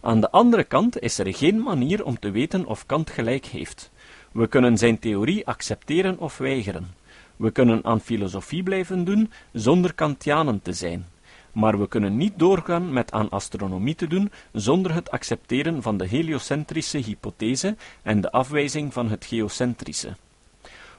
Aan 0.00 0.20
de 0.20 0.30
andere 0.30 0.64
kant 0.64 1.00
is 1.00 1.18
er 1.18 1.34
geen 1.34 1.62
manier 1.62 2.04
om 2.04 2.18
te 2.18 2.30
weten 2.30 2.66
of 2.66 2.86
Kant 2.86 3.10
gelijk 3.10 3.46
heeft. 3.46 3.90
We 4.32 4.46
kunnen 4.46 4.78
zijn 4.78 4.98
theorie 4.98 5.46
accepteren 5.46 6.18
of 6.18 6.38
weigeren. 6.38 6.94
We 7.36 7.50
kunnen 7.50 7.84
aan 7.84 8.00
filosofie 8.00 8.62
blijven 8.62 9.04
doen 9.04 9.30
zonder 9.52 9.94
Kantianen 9.94 10.62
te 10.62 10.72
zijn 10.72 11.06
maar 11.58 11.78
we 11.78 11.88
kunnen 11.88 12.16
niet 12.16 12.32
doorgaan 12.36 12.92
met 12.92 13.12
aan 13.12 13.28
astronomie 13.30 13.94
te 13.94 14.06
doen 14.06 14.30
zonder 14.52 14.94
het 14.94 15.10
accepteren 15.10 15.82
van 15.82 15.96
de 15.98 16.06
heliocentrische 16.06 16.98
hypothese 16.98 17.76
en 18.02 18.20
de 18.20 18.30
afwijzing 18.30 18.92
van 18.92 19.10
het 19.10 19.24
geocentrische. 19.24 20.16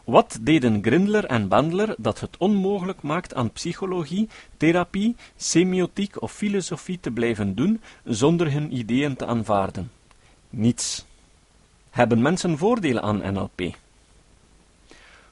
Wat 0.04 0.38
deden 0.41 0.84
Grindler 0.84 1.26
en 1.26 1.48
Bandler 1.48 1.95
dat 1.98 2.19
het 2.19 2.38
onmogelijk 2.38 3.02
maakt 3.02 3.34
aan 3.34 3.52
psychologie, 3.52 4.30
therapie, 4.58 5.15
semiotiek 5.36 6.22
of 6.22 6.32
filosofie 6.32 7.00
te 7.00 7.12
blijven 7.12 7.56
doen 7.56 7.82
zonder 8.04 8.52
hun 8.52 8.78
ideeën 8.78 9.15
te 9.15 9.26
aanvaarden? 9.26 9.91
Niets. 10.50 11.06
Hebben 11.89 12.22
mensen 12.22 12.58
voordelen 12.58 13.04
aan 13.04 13.34
NLP? 13.34 13.76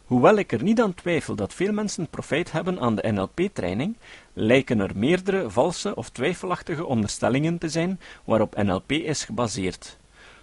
Hoewel 0.08 0.36
ik 0.36 0.52
er 0.52 0.64
niet 0.64 0.82
aan 0.82 0.94
twijfel 0.94 1.36
dat 1.36 1.54
veel 1.54 1.72
mensen 1.72 2.08
profijt 2.08 2.52
hebben 2.52 2.80
aan 2.80 2.96
de 2.96 3.12
NLP-training, 3.12 3.96
lijken 4.40 4.80
er 4.80 4.92
meerdere 4.96 5.50
valse 5.50 5.96
of 5.96 6.10
twijfelachtige 6.10 6.86
onderstellingen 6.86 7.58
te 7.58 7.70
zijn 7.70 8.00
waarop 8.24 8.64
NLP 8.64 8.92
is 8.92 9.24
gebaseerd. 9.24 9.98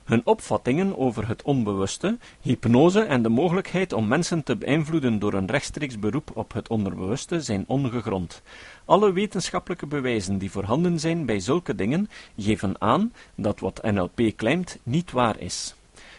Hun 0.05 0.21
opvattingen 0.25 0.99
over 0.99 1.29
het 1.29 1.43
onbewuste, 1.43 2.19
hypnose 2.41 3.01
en 3.01 3.23
de 3.23 3.29
mogelijkheid 3.29 3.93
om 3.93 4.09
mensen 4.09 4.43
te 4.43 4.57
beïnvloeden 4.57 5.19
door 5.19 5.35
een 5.35 5.47
rechtstreeks 5.47 5.99
beroep 5.99 6.31
op 6.35 6.53
het 6.53 6.69
onderbewuste 6.69 7.41
zijn 7.41 7.65
ongegrond. 7.67 8.43
Alle 8.85 9.13
wetenschappelijke 9.13 9.87
bewijzen 9.87 10.39
die 10.39 10.51
voorhanden 10.51 11.01
zijn 11.01 11.27
bij 11.27 11.41
zulke 11.41 11.75
dingen 11.75 12.09
geven 12.37 12.81
aan 12.81 13.13
dat 13.35 13.61
wat 13.61 13.83
NLP 13.83 14.21
claimt 14.37 14.79
niet 14.83 15.13
waar 15.13 15.39
is. 15.39 15.75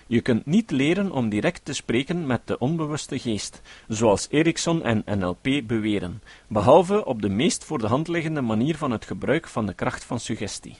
Je 0.08 0.22
kunt 0.22 0.46
niet 0.46 0.72
leren 0.72 1.12
om 1.12 1.30
direct 1.30 1.66
te 1.66 1.74
spreken 1.74 2.26
met 2.26 2.42
de 2.46 2.58
onbewuste 2.58 3.20
geest, 3.20 3.62
zoals 3.88 4.28
Erikson 4.30 4.84
en 4.84 5.04
NLP 5.20 5.44
beweren, 5.64 6.22
behalve 6.48 7.06
op 7.06 7.22
de 7.22 7.30
meest 7.30 7.64
voor 7.64 7.78
de 7.78 7.88
hand 7.88 8.08
liggende 8.08 8.42
manier 8.42 8.78
van 8.78 8.92
het 8.92 9.06
gebruik 9.06 9.48
van 9.48 9.66
de 9.66 9.74
kracht 9.74 10.04
van 10.04 10.20
suggestie. 10.20 10.78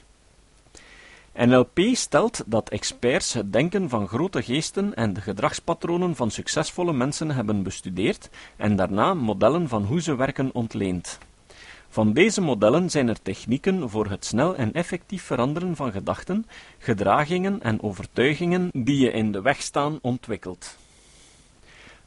NLP 1.34 1.78
stelt 1.92 2.42
dat 2.46 2.68
experts 2.68 3.32
het 3.32 3.52
denken 3.52 3.88
van 3.88 4.08
grote 4.08 4.42
geesten 4.42 4.94
en 4.94 5.12
de 5.12 5.20
gedragspatronen 5.20 6.16
van 6.16 6.30
succesvolle 6.30 6.92
mensen 6.92 7.30
hebben 7.30 7.62
bestudeerd 7.62 8.30
en 8.56 8.76
daarna 8.76 9.14
modellen 9.14 9.68
van 9.68 9.84
hoe 9.84 10.00
ze 10.00 10.16
werken 10.16 10.54
ontleend. 10.54 11.18
Van 11.88 12.12
deze 12.12 12.40
modellen 12.40 12.90
zijn 12.90 13.08
er 13.08 13.22
technieken 13.22 13.90
voor 13.90 14.06
het 14.06 14.24
snel 14.24 14.56
en 14.56 14.72
effectief 14.72 15.22
veranderen 15.22 15.76
van 15.76 15.92
gedachten, 15.92 16.46
gedragingen 16.78 17.62
en 17.62 17.82
overtuigingen 17.82 18.70
die 18.72 18.98
je 18.98 19.10
in 19.10 19.32
de 19.32 19.42
weg 19.42 19.62
staan 19.62 19.98
ontwikkeld. 20.02 20.76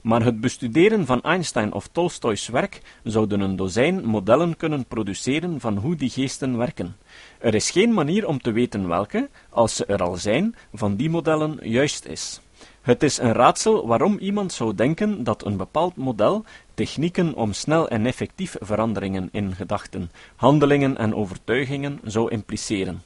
Maar 0.01 0.23
het 0.23 0.41
bestuderen 0.41 1.05
van 1.05 1.21
Einstein 1.21 1.73
of 1.73 1.87
Tolstoys 1.87 2.47
werk 2.47 2.81
zouden 3.03 3.39
een 3.39 3.55
dozijn 3.55 4.05
modellen 4.05 4.57
kunnen 4.57 4.85
produceren 4.85 5.59
van 5.59 5.77
hoe 5.77 5.95
die 5.95 6.09
geesten 6.09 6.57
werken. 6.57 6.95
Er 7.37 7.55
is 7.55 7.71
geen 7.71 7.93
manier 7.93 8.27
om 8.27 8.41
te 8.41 8.51
weten 8.51 8.87
welke, 8.87 9.29
als 9.49 9.75
ze 9.75 9.85
er 9.85 10.03
al 10.03 10.15
zijn, 10.15 10.55
van 10.73 10.95
die 10.95 11.09
modellen 11.09 11.59
juist 11.61 12.05
is. 12.05 12.41
Het 12.81 13.03
is 13.03 13.17
een 13.17 13.33
raadsel 13.33 13.87
waarom 13.87 14.17
iemand 14.17 14.53
zou 14.53 14.75
denken 14.75 15.23
dat 15.23 15.45
een 15.45 15.57
bepaald 15.57 15.95
model 15.95 16.43
technieken 16.73 17.33
om 17.33 17.53
snel 17.53 17.89
en 17.89 18.05
effectief 18.05 18.55
veranderingen 18.59 19.29
in 19.31 19.55
gedachten, 19.55 20.11
handelingen 20.35 20.97
en 20.97 21.15
overtuigingen 21.15 21.99
zou 22.03 22.31
impliceren. 22.31 23.01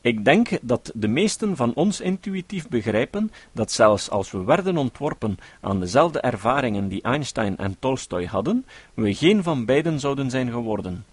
Ik 0.00 0.24
denk 0.24 0.48
dat 0.62 0.90
de 0.94 1.08
meesten 1.08 1.56
van 1.56 1.74
ons 1.74 2.00
intuïtief 2.00 2.68
begrijpen 2.68 3.32
dat 3.52 3.72
zelfs 3.72 4.10
als 4.10 4.30
we 4.30 4.44
werden 4.44 4.76
ontworpen 4.76 5.38
aan 5.60 5.80
dezelfde 5.80 6.20
ervaringen 6.20 6.88
die 6.88 7.02
Einstein 7.02 7.56
en 7.56 7.76
Tolstoy 7.78 8.26
hadden, 8.26 8.66
we 8.94 9.14
geen 9.14 9.42
van 9.42 9.64
beiden 9.64 10.00
zouden 10.00 10.30
zijn 10.30 10.50
geworden. 10.50 11.04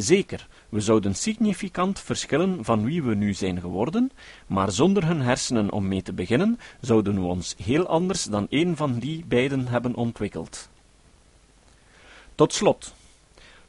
Zeker, 0.00 0.46
we 0.68 0.80
zouden 0.80 1.14
significant 1.14 2.00
verschillen 2.00 2.64
van 2.64 2.84
wie 2.84 3.02
we 3.02 3.14
nu 3.14 3.34
zijn 3.34 3.60
geworden, 3.60 4.10
maar 4.46 4.70
zonder 4.70 5.06
hun 5.06 5.20
hersenen 5.20 5.72
om 5.72 5.88
mee 5.88 6.02
te 6.02 6.12
beginnen, 6.12 6.58
zouden 6.80 7.14
we 7.14 7.26
ons 7.26 7.54
heel 7.62 7.86
anders 7.86 8.24
dan 8.24 8.46
een 8.50 8.76
van 8.76 8.98
die 8.98 9.24
beiden 9.26 9.68
hebben 9.68 9.94
ontwikkeld. 9.94 10.68
Tot 12.34 12.52
slot, 12.52 12.94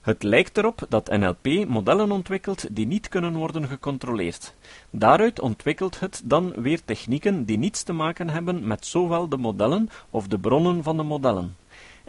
het 0.02 0.24
lijkt 0.24 0.58
erop 0.58 0.86
dat 0.89 1.18
NLP 1.18 1.68
modellen 1.68 2.12
ontwikkelt 2.12 2.76
die 2.76 2.88
niet 2.88 3.08
kunnen 3.08 3.36
worden 3.36 3.68
gecontroleerd. 3.68 4.54
Daaruit 4.89 5.39
ontwikkelt 5.39 6.00
het 6.00 6.22
dan 6.26 6.54
weer 6.62 6.84
technieken 6.86 7.46
die 7.46 7.58
niets 7.58 7.84
te 7.84 7.94
maken 7.94 8.30
hebben 8.30 8.68
met 8.68 8.86
zowel 8.86 9.30
de 9.30 9.38
modellen 9.38 9.89
of 10.10 10.28
de 10.28 10.39
bronnen 10.39 10.84
van 10.84 10.98
de 10.98 11.04
modellen. 11.04 11.56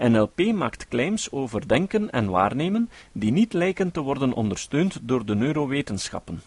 NLP 0.08 0.52
maakt 0.52 0.88
claims 0.88 1.30
over 1.30 1.68
denken 1.68 2.10
en 2.10 2.30
waarnemen 2.30 2.90
die 3.12 3.32
niet 3.32 3.52
lijken 3.52 3.90
te 3.90 4.00
worden 4.00 4.32
ondersteund 4.32 4.98
door 5.02 5.26
de 5.26 5.34
neurowetenschappen. 5.34 6.42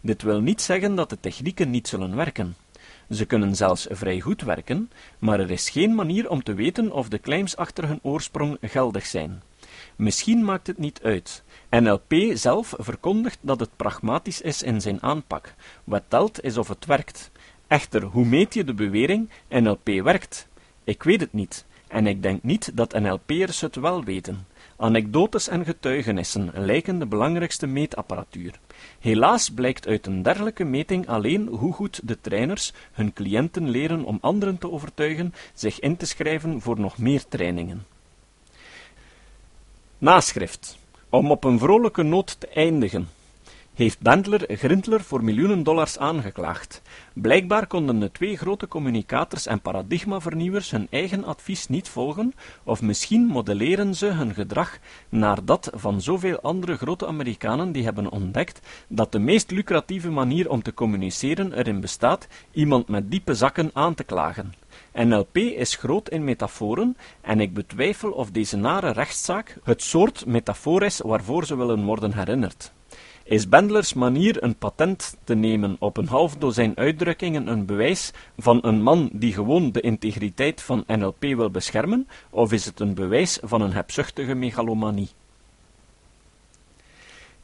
Dit 0.00 0.22
wil 0.22 0.40
niet 0.40 0.62
zeggen 0.62 0.94
dat 0.94 1.10
de 1.10 1.20
technieken 1.20 1.70
niet 1.70 1.88
zullen 1.88 2.16
werken. 2.16 2.56
Ze 3.10 3.24
kunnen 3.24 3.56
zelfs 3.56 3.86
vrij 3.90 4.20
goed 4.20 4.42
werken, 4.42 4.90
maar 5.18 5.40
er 5.40 5.50
is 5.50 5.70
geen 5.70 5.94
manier 5.94 6.30
om 6.30 6.42
te 6.42 6.54
weten 6.54 6.92
of 6.92 7.08
de 7.08 7.20
claims 7.20 7.56
achter 7.56 7.88
hun 7.88 8.00
oorsprong 8.02 8.58
geldig 8.60 9.06
zijn. 9.06 9.42
Misschien 9.96 10.44
maakt 10.44 10.66
het 10.66 10.78
niet 10.78 11.00
uit. 11.02 11.42
NLP 11.70 12.14
zelf 12.32 12.74
verkondigt 12.78 13.38
dat 13.40 13.60
het 13.60 13.76
pragmatisch 13.76 14.40
is 14.40 14.62
in 14.62 14.80
zijn 14.80 15.02
aanpak. 15.02 15.54
Wat 15.84 16.02
telt 16.08 16.42
is 16.42 16.56
of 16.56 16.68
het 16.68 16.86
werkt. 16.86 17.30
Echter, 17.66 18.02
hoe 18.02 18.24
meet 18.24 18.54
je 18.54 18.64
de 18.64 18.74
bewering 18.74 19.30
NLP 19.48 19.88
werkt? 20.02 20.48
Ik 20.84 21.02
weet 21.02 21.20
het 21.20 21.32
niet, 21.32 21.65
en 21.88 22.06
ik 22.06 22.22
denk 22.22 22.42
niet 22.42 22.70
dat 22.74 23.00
NLP'ers 23.00 23.60
het 23.60 23.76
wel 23.76 24.04
weten. 24.04 24.46
Anekdotes 24.76 25.48
en 25.48 25.64
getuigenissen 25.64 26.50
lijken 26.54 26.98
de 26.98 27.06
belangrijkste 27.06 27.66
meetapparatuur. 27.66 28.58
Helaas 29.00 29.50
blijkt 29.50 29.86
uit 29.86 30.06
een 30.06 30.22
dergelijke 30.22 30.64
meting 30.64 31.08
alleen 31.08 31.46
hoe 31.46 31.72
goed 31.72 32.00
de 32.04 32.20
trainers 32.20 32.72
hun 32.92 33.12
cliënten 33.12 33.70
leren 33.70 34.04
om 34.04 34.18
anderen 34.20 34.58
te 34.58 34.70
overtuigen 34.70 35.34
zich 35.54 35.80
in 35.80 35.96
te 35.96 36.06
schrijven 36.06 36.60
voor 36.60 36.80
nog 36.80 36.98
meer 36.98 37.24
trainingen. 37.28 37.86
Naschrift. 39.98 40.78
Om 41.08 41.30
op 41.30 41.44
een 41.44 41.58
vrolijke 41.58 42.02
noot 42.02 42.40
te 42.40 42.48
eindigen. 42.48 43.08
Heeft 43.76 44.00
Bendler 44.00 44.44
Grindler 44.48 45.00
voor 45.00 45.24
miljoenen 45.24 45.62
dollars 45.62 45.98
aangeklaagd. 45.98 46.82
Blijkbaar 47.12 47.66
konden 47.66 47.98
de 47.98 48.10
twee 48.10 48.36
grote 48.36 48.68
communicators 48.68 49.46
en 49.46 49.60
paradigmavernieuwers 49.60 50.70
hun 50.70 50.86
eigen 50.90 51.24
advies 51.24 51.68
niet 51.68 51.88
volgen, 51.88 52.34
of 52.64 52.82
misschien 52.82 53.26
modelleren 53.26 53.94
ze 53.94 54.06
hun 54.06 54.34
gedrag 54.34 54.78
naar 55.08 55.44
dat 55.44 55.70
van 55.74 56.00
zoveel 56.00 56.40
andere 56.40 56.76
grote 56.76 57.06
Amerikanen 57.06 57.72
die 57.72 57.84
hebben 57.84 58.10
ontdekt 58.10 58.60
dat 58.88 59.12
de 59.12 59.18
meest 59.18 59.50
lucratieve 59.50 60.10
manier 60.10 60.50
om 60.50 60.62
te 60.62 60.74
communiceren 60.74 61.52
erin 61.52 61.80
bestaat 61.80 62.28
iemand 62.52 62.88
met 62.88 63.10
diepe 63.10 63.34
zakken 63.34 63.70
aan 63.72 63.94
te 63.94 64.04
klagen. 64.04 64.54
NLP 64.94 65.36
is 65.36 65.76
groot 65.76 66.08
in 66.08 66.24
metaforen 66.24 66.96
en 67.20 67.40
ik 67.40 67.54
betwijfel 67.54 68.10
of 68.10 68.30
deze 68.30 68.56
nare 68.56 68.90
rechtszaak 68.90 69.58
het 69.64 69.82
soort 69.82 70.26
metafoor 70.26 70.82
is 70.82 71.00
waarvoor 71.00 71.46
ze 71.46 71.56
willen 71.56 71.84
worden 71.84 72.12
herinnerd. 72.14 72.74
Is 73.28 73.48
Bendlers 73.48 73.94
manier 73.94 74.42
een 74.42 74.56
patent 74.56 75.16
te 75.24 75.34
nemen 75.34 75.76
op 75.78 75.96
een 75.96 76.06
half 76.06 76.36
dozijn 76.36 76.76
uitdrukkingen 76.76 77.46
een 77.46 77.66
bewijs 77.66 78.12
van 78.38 78.58
een 78.62 78.82
man 78.82 79.10
die 79.12 79.32
gewoon 79.32 79.72
de 79.72 79.80
integriteit 79.80 80.62
van 80.62 80.84
NLP 80.86 81.20
wil 81.20 81.50
beschermen, 81.50 82.08
of 82.30 82.52
is 82.52 82.64
het 82.64 82.80
een 82.80 82.94
bewijs 82.94 83.38
van 83.42 83.60
een 83.60 83.72
hebzuchtige 83.72 84.34
megalomanie? 84.34 85.08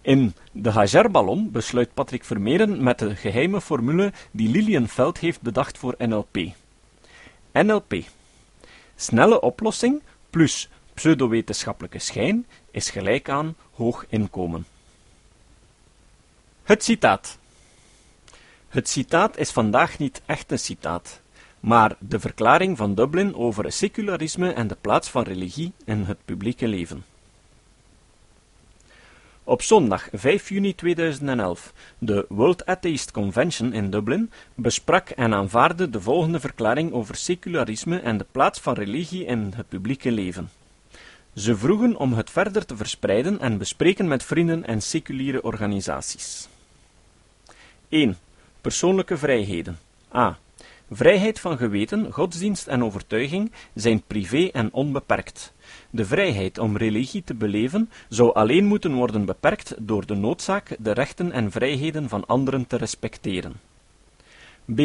In 0.00 0.34
de 0.52 0.70
Hager-ballon 0.70 1.50
besluit 1.50 1.94
Patrick 1.94 2.24
Vermeeren 2.24 2.82
met 2.82 2.98
de 2.98 3.16
geheime 3.16 3.60
formule 3.60 4.12
die 4.30 4.48
Lilienfeld 4.48 5.18
heeft 5.18 5.40
bedacht 5.40 5.78
voor 5.78 5.94
NLP. 5.98 6.36
NLP. 7.52 7.94
Snelle 8.96 9.40
oplossing 9.40 10.02
plus 10.30 10.68
pseudowetenschappelijke 10.94 11.98
schijn 11.98 12.46
is 12.70 12.90
gelijk 12.90 13.28
aan 13.28 13.56
hoog 13.72 14.04
inkomen. 14.08 14.71
Het 16.62 16.85
citaat. 16.85 17.38
Het 18.68 18.88
citaat 18.88 19.37
is 19.37 19.51
vandaag 19.51 19.98
niet 19.98 20.22
echt 20.27 20.53
een 20.53 20.59
citaat, 20.59 21.20
maar 21.61 21.96
de 21.98 22.20
verklaring 22.20 22.77
van 22.77 22.94
Dublin 22.94 23.35
over 23.35 23.72
secularisme 23.72 24.53
en 24.53 24.66
de 24.66 24.77
plaats 24.81 25.09
van 25.11 25.22
religie 25.22 25.72
in 25.85 26.05
het 26.05 26.18
publieke 26.25 26.68
leven. 26.68 27.05
Op 29.44 29.62
zondag 29.62 30.09
5 30.12 30.48
juni 30.48 30.75
2011, 30.75 31.72
de 31.98 32.27
World 32.29 32.66
Atheist 32.66 33.11
Convention 33.11 33.72
in 33.72 33.90
Dublin, 33.90 34.31
besprak 34.55 35.09
en 35.09 35.35
aanvaarde 35.35 35.90
de 35.90 36.01
volgende 36.01 36.40
verklaring 36.40 36.92
over 36.92 37.14
secularisme 37.14 37.98
en 37.98 38.18
de 38.18 38.27
plaats 38.33 38.61
van 38.61 38.75
religie 38.75 39.25
in 39.25 39.53
het 39.57 39.68
publieke 39.68 40.11
leven. 40.11 40.51
Ze 41.35 41.57
vroegen 41.57 41.96
om 41.96 42.12
het 42.12 42.31
verder 42.31 42.66
te 42.66 42.77
verspreiden 42.77 43.40
en 43.40 43.59
bespreken 43.59 44.09
met 44.09 44.25
vrienden 44.25 44.66
en 44.66 44.83
seculiere 44.83 45.42
organisaties. 45.42 46.48
1. 47.92 48.16
Persoonlijke 48.61 49.16
vrijheden. 49.16 49.78
A. 50.14 50.38
Vrijheid 50.90 51.40
van 51.40 51.57
geweten, 51.57 52.12
godsdienst 52.12 52.66
en 52.66 52.85
overtuiging 52.85 53.52
zijn 53.74 54.02
privé 54.07 54.48
en 54.52 54.72
onbeperkt. 54.72 55.52
De 55.90 56.05
vrijheid 56.05 56.59
om 56.59 56.76
religie 56.76 57.24
te 57.24 57.35
beleven 57.35 57.90
zou 58.09 58.35
alleen 58.35 58.64
moeten 58.64 58.92
worden 58.92 59.24
beperkt 59.24 59.74
door 59.78 60.07
de 60.07 60.14
noodzaak 60.14 60.76
de 60.78 60.92
rechten 60.92 61.33
en 61.33 61.50
vrijheden 61.50 62.09
van 62.09 62.26
anderen 62.26 62.66
te 62.66 62.76
respecteren. 62.76 63.61
B. 64.74 64.81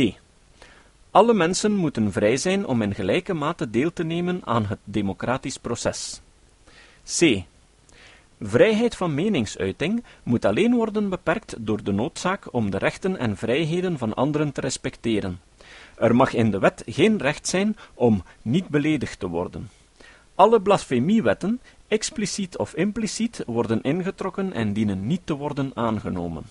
Alle 1.12 1.34
mensen 1.34 1.72
moeten 1.72 2.12
vrij 2.12 2.38
zijn 2.38 2.66
om 2.66 2.82
in 2.82 2.96
gelijke 2.96 3.34
mate 3.34 3.70
deel 3.70 3.94
te 3.94 4.04
nemen 4.04 4.42
aan 4.44 4.66
het 4.66 4.80
democratisch 4.84 5.58
proces. 5.58 6.22
C. 7.20 7.44
Vrijheid 8.42 8.96
van 8.96 9.14
meningsuiting 9.14 10.04
moet 10.24 10.46
alleen 10.46 10.76
worden 10.76 11.10
beperkt 11.10 11.56
door 11.60 11.84
de 11.84 11.92
noodzaak 11.92 12.54
om 12.54 12.70
de 12.70 12.78
rechten 12.78 13.18
en 13.18 13.38
vrijheden 13.38 13.98
van 13.98 14.14
anderen 14.14 14.52
te 14.52 14.62
respecteren. 14.62 15.40
Er 15.96 16.16
mag 16.16 16.34
in 16.34 16.52
de 16.52 16.60
wet 16.60 16.84
geen 16.86 17.18
recht 17.18 17.48
zijn 17.48 17.76
om 17.94 18.24
niet 18.42 18.68
beledigd 18.68 19.20
te 19.20 19.28
worden. 19.28 19.70
Alle 20.36 20.62
blasfemiewetten, 20.62 21.62
expliciet 21.88 22.58
of 22.58 22.74
impliciet, 22.74 23.44
worden 23.46 23.82
ingetrokken 23.82 24.54
en 24.54 24.74
dienen 24.74 25.08
niet 25.08 25.22
te 25.24 25.34
worden 25.34 25.72
aangenomen. 25.74 26.44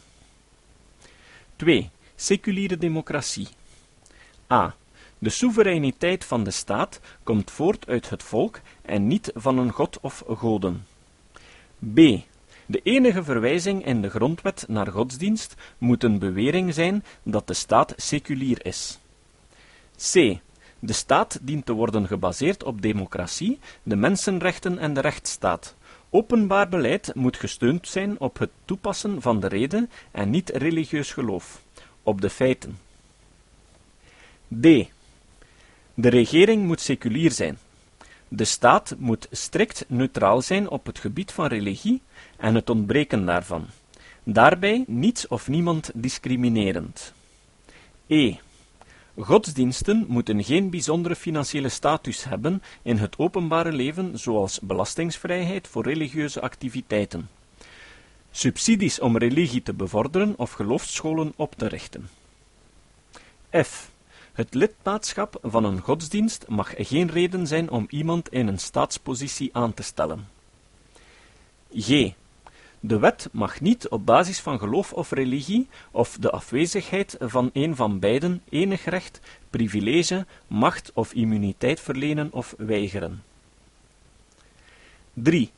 2. 1.56 1.90
Seculiere 2.14 2.76
democratie. 2.76 3.48
A. 4.52 4.74
De 5.18 5.30
soevereiniteit 5.30 6.24
van 6.24 6.44
de 6.44 6.50
staat 6.50 7.00
komt 7.22 7.50
voort 7.50 7.88
uit 7.88 8.10
het 8.10 8.22
volk 8.22 8.60
en 8.82 9.06
niet 9.06 9.30
van 9.34 9.58
een 9.58 9.72
god 9.72 9.98
of 10.00 10.24
goden. 10.28 10.86
B. 11.78 11.96
De 12.66 12.80
enige 12.82 13.24
verwijzing 13.24 13.86
in 13.86 14.02
de 14.02 14.10
grondwet 14.10 14.64
naar 14.68 14.86
godsdienst 14.86 15.54
moet 15.78 16.04
een 16.04 16.18
bewering 16.18 16.74
zijn 16.74 17.04
dat 17.22 17.46
de 17.46 17.54
staat 17.54 17.92
seculier 17.96 18.66
is. 18.66 18.98
C. 19.96 20.38
De 20.78 20.92
staat 20.92 21.38
dient 21.42 21.66
te 21.66 21.72
worden 21.72 22.06
gebaseerd 22.06 22.64
op 22.64 22.82
democratie, 22.82 23.58
de 23.82 23.96
mensenrechten 23.96 24.78
en 24.78 24.94
de 24.94 25.00
rechtsstaat. 25.00 25.74
Openbaar 26.10 26.68
beleid 26.68 27.14
moet 27.14 27.36
gesteund 27.36 27.88
zijn 27.88 28.20
op 28.20 28.38
het 28.38 28.50
toepassen 28.64 29.22
van 29.22 29.40
de 29.40 29.46
reden 29.46 29.90
en 30.10 30.30
niet 30.30 30.50
religieus 30.50 31.12
geloof, 31.12 31.62
op 32.02 32.20
de 32.20 32.30
feiten. 32.30 32.78
D. 34.60 34.64
De 35.94 36.08
regering 36.08 36.64
moet 36.64 36.80
seculier 36.80 37.30
zijn. 37.32 37.58
De 38.28 38.44
staat 38.44 38.94
moet 38.98 39.28
strikt 39.30 39.84
neutraal 39.88 40.42
zijn 40.42 40.68
op 40.68 40.86
het 40.86 40.98
gebied 40.98 41.32
van 41.32 41.46
religie 41.46 42.02
en 42.36 42.54
het 42.54 42.70
ontbreken 42.70 43.26
daarvan. 43.26 43.66
Daarbij 44.22 44.84
niets 44.86 45.28
of 45.28 45.48
niemand 45.48 45.90
discriminerend. 45.94 47.12
E. 48.06 48.34
Godsdiensten 49.18 50.04
moeten 50.08 50.44
geen 50.44 50.70
bijzondere 50.70 51.16
financiële 51.16 51.68
status 51.68 52.24
hebben 52.24 52.62
in 52.82 52.96
het 52.96 53.18
openbare 53.18 53.72
leven, 53.72 54.18
zoals 54.18 54.60
belastingsvrijheid 54.60 55.68
voor 55.68 55.84
religieuze 55.84 56.40
activiteiten, 56.40 57.28
subsidies 58.30 59.00
om 59.00 59.18
religie 59.18 59.62
te 59.62 59.74
bevorderen 59.74 60.34
of 60.36 60.52
geloofsscholen 60.52 61.32
op 61.36 61.54
te 61.54 61.66
richten. 61.66 62.08
F. 63.62 63.90
Het 64.36 64.54
lidmaatschap 64.54 65.38
van 65.42 65.64
een 65.64 65.80
godsdienst 65.80 66.48
mag 66.48 66.74
geen 66.76 67.10
reden 67.10 67.46
zijn 67.46 67.70
om 67.70 67.86
iemand 67.90 68.28
in 68.28 68.46
een 68.46 68.58
staatspositie 68.58 69.50
aan 69.52 69.74
te 69.74 69.82
stellen. 69.82 70.28
G. 71.72 72.12
De 72.80 72.98
wet 72.98 73.28
mag 73.32 73.60
niet 73.60 73.88
op 73.88 74.06
basis 74.06 74.40
van 74.40 74.58
geloof 74.58 74.92
of 74.92 75.10
religie 75.10 75.68
of 75.90 76.16
de 76.20 76.30
afwezigheid 76.30 77.16
van 77.18 77.50
een 77.52 77.76
van 77.76 77.98
beiden 77.98 78.42
enig 78.48 78.84
recht, 78.84 79.20
privilege, 79.50 80.26
macht 80.46 80.90
of 80.94 81.12
immuniteit 81.12 81.80
verlenen 81.80 82.32
of 82.32 82.54
weigeren. 82.58 83.22
3. 85.12 85.50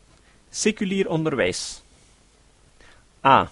Seculier 0.51 1.09
onderwijs. 1.09 1.83
A. 3.25 3.51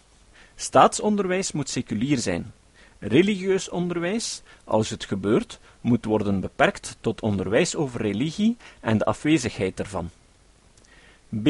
Staatsonderwijs 0.55 1.53
moet 1.53 1.69
seculier 1.69 2.19
zijn. 2.19 2.53
Religieus 2.99 3.69
onderwijs, 3.69 4.43
als 4.65 4.91
het 4.91 5.05
gebeurt, 5.05 5.61
moet 5.81 6.05
worden 6.05 6.41
beperkt 6.41 6.97
tot 7.01 7.21
onderwijs 7.21 7.75
over 7.75 8.01
religie 8.01 8.57
en 8.81 8.99
de 8.99 9.05
afwezigheid 9.05 9.79
ervan. 9.81 10.11
B. 11.43 11.49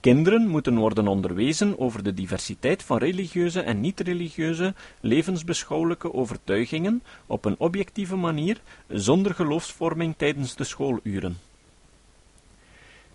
Kinderen 0.00 0.48
moeten 0.48 0.76
worden 0.76 1.06
onderwezen 1.08 1.78
over 1.78 2.02
de 2.02 2.14
diversiteit 2.14 2.82
van 2.82 2.98
religieuze 2.98 3.60
en 3.60 3.80
niet-religieuze 3.80 4.74
levensbeschouwelijke 5.00 6.14
overtuigingen 6.14 7.02
op 7.26 7.44
een 7.44 7.58
objectieve 7.58 8.16
manier, 8.16 8.60
zonder 8.88 9.34
geloofsvorming 9.34 10.14
tijdens 10.16 10.54
de 10.54 10.64
schooluren. 10.64 11.38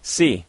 C. 0.02 0.44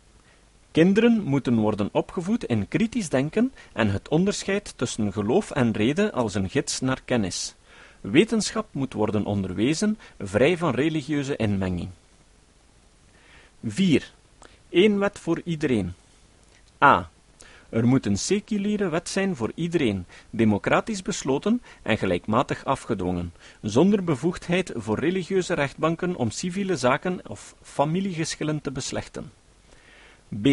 Kinderen 0.70 1.22
moeten 1.22 1.56
worden 1.56 1.88
opgevoed 1.92 2.44
in 2.44 2.68
kritisch 2.68 3.08
denken 3.08 3.52
en 3.72 3.90
het 3.90 4.08
onderscheid 4.08 4.72
tussen 4.76 5.12
geloof 5.12 5.50
en 5.50 5.72
reden 5.72 6.12
als 6.12 6.34
een 6.34 6.50
gids 6.50 6.80
naar 6.80 7.02
kennis. 7.04 7.54
Wetenschap 8.00 8.66
moet 8.72 8.92
worden 8.92 9.24
onderwezen, 9.24 9.98
vrij 10.18 10.56
van 10.56 10.74
religieuze 10.74 11.36
inmenging. 11.36 11.88
4. 13.64 14.12
Eén 14.70 14.98
wet 14.98 15.18
voor 15.18 15.40
iedereen. 15.44 15.94
A. 16.84 17.10
Er 17.68 17.86
moet 17.86 18.06
een 18.06 18.18
seculiere 18.18 18.88
wet 18.88 19.08
zijn 19.08 19.36
voor 19.36 19.52
iedereen, 19.54 20.06
democratisch 20.30 21.02
besloten 21.02 21.62
en 21.82 21.98
gelijkmatig 21.98 22.64
afgedwongen, 22.64 23.32
zonder 23.62 24.04
bevoegdheid 24.04 24.72
voor 24.74 24.98
religieuze 24.98 25.54
rechtbanken 25.54 26.16
om 26.16 26.30
civiele 26.30 26.76
zaken 26.76 27.20
of 27.28 27.54
familiegeschillen 27.62 28.60
te 28.60 28.70
beslechten. 28.70 29.32
B. 30.28 30.46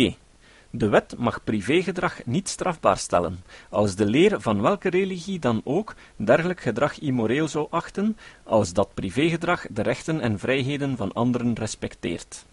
De 0.70 0.90
wet 0.90 1.18
mag 1.18 1.44
privégedrag 1.44 2.26
niet 2.26 2.50
strafbaar 2.50 2.98
stellen, 2.98 3.44
als 3.70 3.96
de 3.96 4.06
leer 4.06 4.42
van 4.42 4.62
welke 4.62 4.90
religie 4.90 5.40
dan 5.40 5.62
ook 5.64 5.96
dergelijk 6.16 6.62
gedrag 6.62 7.00
immoreel 7.00 7.48
zou 7.48 7.68
achten, 7.70 8.18
als 8.44 8.74
dat 8.74 8.94
privégedrag 8.94 9.66
de 9.70 9.82
rechten 9.82 10.22
en 10.22 10.40
vrijheden 10.40 10.98
van 10.98 11.14
anderen 11.14 11.54
respecteert. 11.54 12.46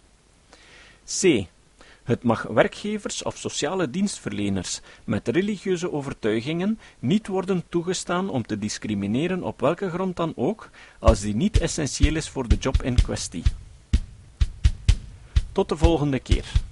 C. 1.21 1.47
Het 2.03 2.23
mag 2.23 2.43
werkgevers 2.43 3.23
of 3.23 3.37
sociale 3.37 3.91
dienstverleners 3.91 4.81
met 5.05 5.29
religieuze 5.29 5.93
overtuigingen 5.93 6.79
niet 6.99 7.27
worden 7.27 7.65
toegestaan 7.69 8.31
om 8.31 8.47
te 8.47 8.59
discrimineren 8.59 9.43
op 9.43 9.61
welke 9.61 9.91
grond 9.91 10.17
dan 10.17 10.33
ook, 10.37 10.71
als 10.99 11.21
die 11.21 11.35
niet 11.35 11.59
essentieel 11.59 12.17
is 12.17 12.29
voor 12.29 12.49
de 12.49 12.57
job 12.57 12.83
in 12.83 13.03
kwestie. 13.03 13.43
Tot 15.53 15.69
de 15.69 15.77
volgende 15.77 16.19
keer. 16.19 16.72